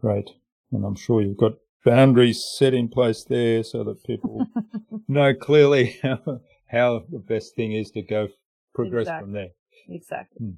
[0.00, 0.30] Great.
[0.72, 1.52] And I'm sure you've got
[1.84, 4.46] boundaries set in place there so that people
[5.08, 8.28] know clearly how, how, the best thing is to go
[8.74, 9.24] progress exactly.
[9.24, 9.48] from there.
[9.88, 10.46] Exactly.
[10.46, 10.52] Hmm.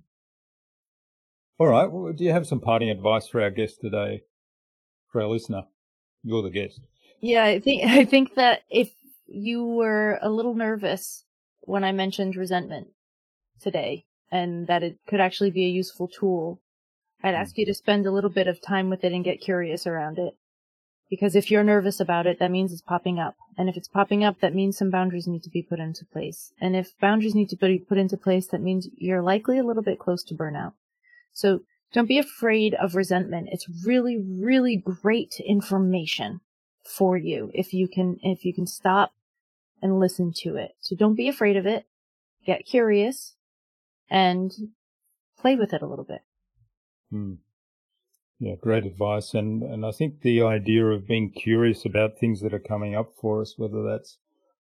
[1.59, 1.91] All right.
[1.91, 4.23] Well, do you have some parting advice for our guest today,
[5.11, 5.63] for our listener?
[6.23, 6.81] You're the guest.
[7.21, 8.91] Yeah, I think I think that if
[9.27, 11.25] you were a little nervous
[11.61, 12.89] when I mentioned resentment
[13.61, 16.61] today, and that it could actually be a useful tool,
[17.23, 17.41] I'd hmm.
[17.41, 20.19] ask you to spend a little bit of time with it and get curious around
[20.19, 20.37] it.
[21.11, 23.37] Because if you're nervous about it, that means it's popping up.
[23.57, 26.53] And if it's popping up, that means some boundaries need to be put into place.
[26.61, 29.83] And if boundaries need to be put into place, that means you're likely a little
[29.83, 30.73] bit close to burnout.
[31.33, 31.61] So
[31.93, 33.49] don't be afraid of resentment.
[33.53, 36.41] It's really, really great information
[36.85, 39.13] for you if you can, if you can stop
[39.81, 40.73] and listen to it.
[40.81, 41.87] So don't be afraid of it.
[42.47, 43.35] Get curious
[44.11, 44.53] and
[45.39, 46.23] play with it a little bit.
[47.11, 47.35] Hmm.
[48.45, 49.33] Yeah, great advice.
[49.33, 53.15] And, and I think the idea of being curious about things that are coming up
[53.19, 54.19] for us, whether that's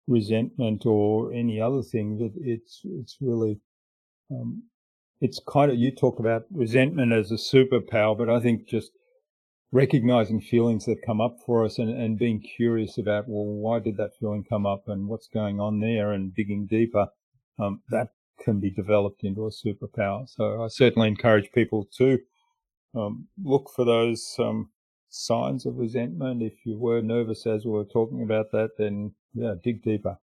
[0.06, 3.58] resentment or any other thing, that it's, it's really,
[4.30, 4.62] um,
[5.20, 8.92] it's kind of, you talk about resentment as a superpower, but I think just
[9.72, 13.96] recognizing feelings that come up for us and, and being curious about, well, why did
[13.96, 17.08] that feeling come up and what's going on there and digging deeper,
[17.58, 18.10] um, that
[18.44, 20.28] can be developed into a superpower.
[20.28, 22.20] So I certainly encourage people to
[22.94, 24.70] um, look for those um,
[25.08, 26.42] signs of resentment.
[26.42, 30.18] If you were nervous as we were talking about that, then yeah, dig deeper.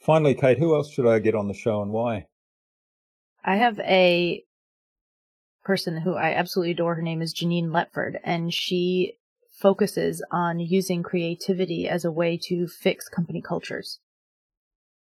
[0.00, 2.26] Finally, Cait, who else should I get on the show and why?
[3.44, 4.44] I have a
[5.64, 6.94] person who I absolutely adore.
[6.94, 9.14] Her name is Janine Letford, and she
[9.50, 14.00] focuses on using creativity as a way to fix company cultures.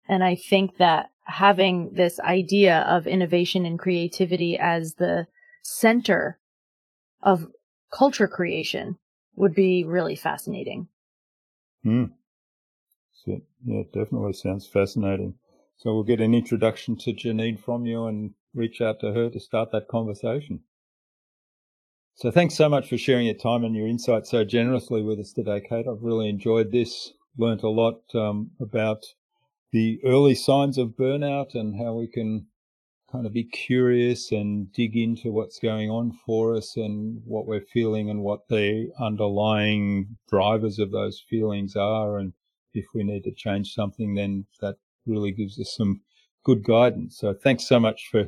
[0.08, 5.26] And I think that having this idea of innovation and creativity as the
[5.62, 6.38] center
[7.22, 7.48] of
[7.92, 8.98] culture creation
[9.34, 10.88] would be really fascinating.
[11.82, 12.04] Hmm.
[13.12, 15.34] So, yeah, definitely sounds fascinating.
[15.78, 19.40] So we'll get an introduction to Janine from you and reach out to her to
[19.40, 20.60] start that conversation.
[22.14, 25.34] So thanks so much for sharing your time and your insights so generously with us
[25.34, 25.86] today, Cait.
[25.86, 29.04] I've really enjoyed this, learnt a lot um, about
[29.70, 32.46] the early signs of burnout and how we can
[33.11, 37.61] kind of be curious and dig into what's going on for us and what we're
[37.72, 42.18] feeling and what the underlying drivers of those feelings are.
[42.18, 42.32] And
[42.74, 44.76] if we need to change something, then that
[45.07, 46.00] really gives us some
[46.44, 47.18] good guidance.
[47.18, 48.26] So thanks so much for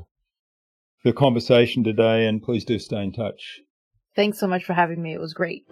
[1.04, 3.60] the conversation today, and please do stay in touch.
[4.16, 5.12] Thanks so much for having me.
[5.12, 5.64] It was great.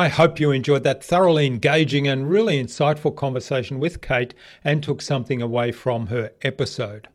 [0.00, 4.32] I hope you enjoyed that thoroughly engaging and really insightful conversation with Cait
[4.64, 7.06] and took something away from her episode.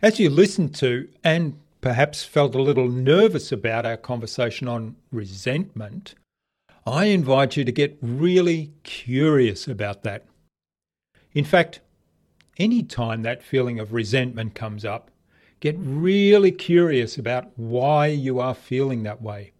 [0.00, 6.14] As you listened to and perhaps felt a little nervous about our conversation on resentment,
[6.86, 10.26] I invite you to get really curious about that.
[11.32, 11.80] In fact,
[12.56, 15.10] any time that feeling of resentment comes up,
[15.58, 19.54] get really curious about why you are feeling that way.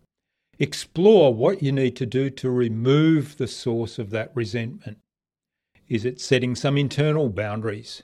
[0.60, 4.98] Explore what you need to do to remove the source of that resentment.
[5.88, 8.02] Is it setting some internal boundaries?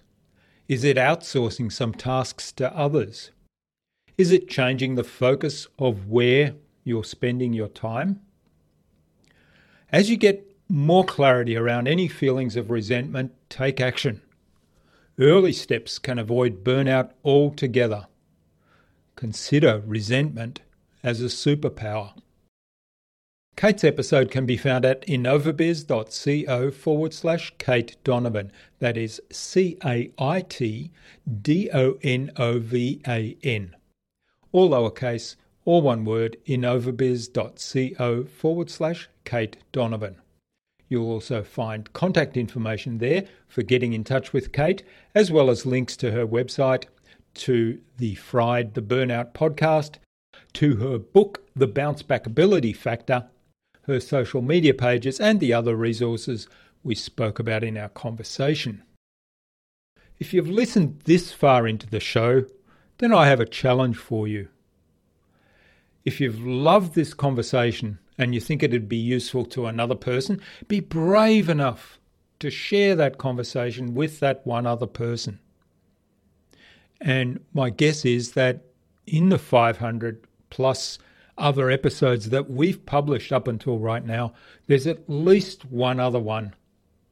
[0.69, 3.33] Is it outsourcing some tasks to others?
[4.17, 8.21] Is it changing the focus of where you're spending your time?
[9.91, 14.23] As you get more clarity around any feelings of resentment, take action.
[15.19, 18.07] Early steps can avoid burnout altogether.
[19.17, 20.61] Consider resentment
[21.03, 22.15] as a superpower.
[23.57, 28.51] Cait's episode can be found at innovabuzz.co forward slash Cait Donovan.
[28.81, 30.91] That is C A I T
[31.41, 33.77] D O N O V A N.
[34.51, 40.17] All lowercase, all one word, innovabuzz.co forward slash Cait Donovan.
[40.89, 44.83] You'll also find contact information there for getting in touch with Cait,
[45.15, 46.87] as well as links to her website,
[47.35, 49.95] to the Fried the Burnout podcast,
[50.55, 53.29] to her book, The Bounce Backability Factor,
[53.87, 56.49] her social media pages, and the other resources
[56.83, 58.83] we spoke about in our conversation.
[60.19, 62.45] If you've listened this far into the show,
[62.99, 64.49] then I have a challenge for you.
[66.05, 70.81] If you've loved this conversation and you think it'd be useful to another person, be
[70.81, 71.99] brave enough
[72.41, 75.41] to share that conversation with that one other person.
[77.01, 78.65] And my guess is that
[79.07, 80.99] in the 500 plus
[81.37, 84.33] other episodes that we've published up until right now,
[84.67, 86.55] there's at least one other one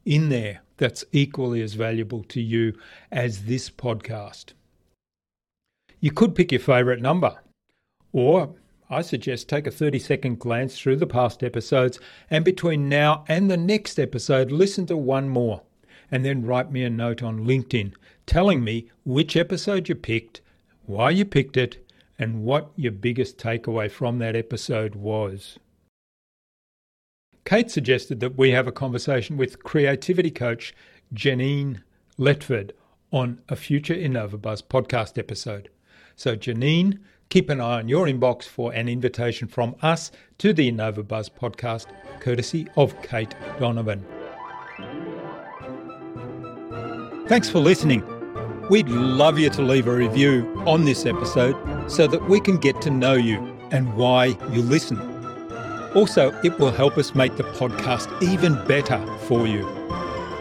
[0.05, 2.73] in there that's equally as valuable to you
[3.11, 4.53] as this podcast.
[5.99, 7.39] You could pick your favourite number,
[8.11, 8.55] or
[8.89, 11.99] I suggest take a 30 second glance through the past episodes
[12.29, 15.61] and between now and the next episode, listen to one more
[16.11, 17.93] and then write me a note on LinkedIn
[18.25, 20.41] telling me which episode you picked,
[20.85, 21.82] why you picked it,
[22.23, 25.59] and what your biggest takeaway from that episode was.
[27.43, 30.73] Cait suggested that we have a conversation with creativity coach
[31.13, 31.81] Janine
[32.17, 32.71] Letford
[33.11, 35.69] on a future InnovaBuzz podcast episode.
[36.15, 40.71] So, Janine, keep an eye on your inbox for an invitation from us to the
[40.71, 41.87] InnovaBuzz podcast,
[42.21, 44.05] courtesy of Kate Donovan.
[47.27, 48.01] Thanks for listening.
[48.69, 52.81] We'd love you to leave a review on this episode so that we can get
[52.81, 53.37] to know you
[53.71, 54.99] and why you listen.
[55.95, 59.67] Also, it will help us make the podcast even better for you.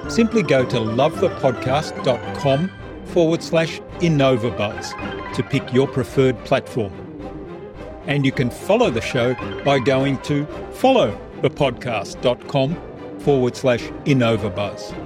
[0.09, 2.71] Simply go to lovethepodcast.com
[3.07, 6.93] forward slash InnovaBuzz to pick your preferred platform.
[8.07, 9.35] And you can follow the show
[9.65, 14.99] by going to followthepodcast.com forward slash InnovaBuzz.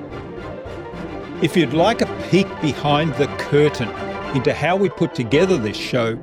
[1.42, 3.90] If you'd like a peek behind the curtain
[4.36, 6.14] into how we put together this show,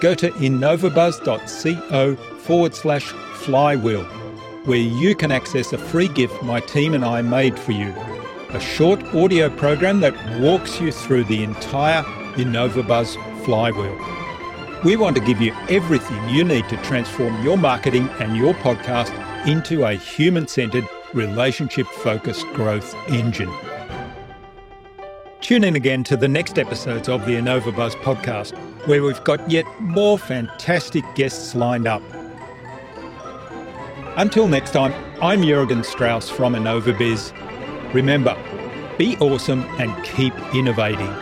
[0.00, 3.04] go to innovabuzz.co forward slash
[3.42, 4.04] flywheel,
[4.64, 7.94] where you can access a free gift my team and I made for you
[8.50, 12.04] a short audio program that walks you through the entire
[12.34, 13.98] InnovaBuzz flywheel.
[14.84, 19.12] We want to give you everything you need to transform your marketing and your podcast
[19.48, 23.52] into a human centered, relationship focused growth engine.
[25.44, 29.66] Tune in again to the next episodes of the InnovaBuzz podcast, where we've got yet
[29.78, 32.00] more fantastic guests lined up.
[34.16, 37.92] Until next time, I'm Jurgen Strauss from InnovaBuzz.
[37.92, 38.34] Remember,
[38.96, 41.12] be awesome and keep innovating.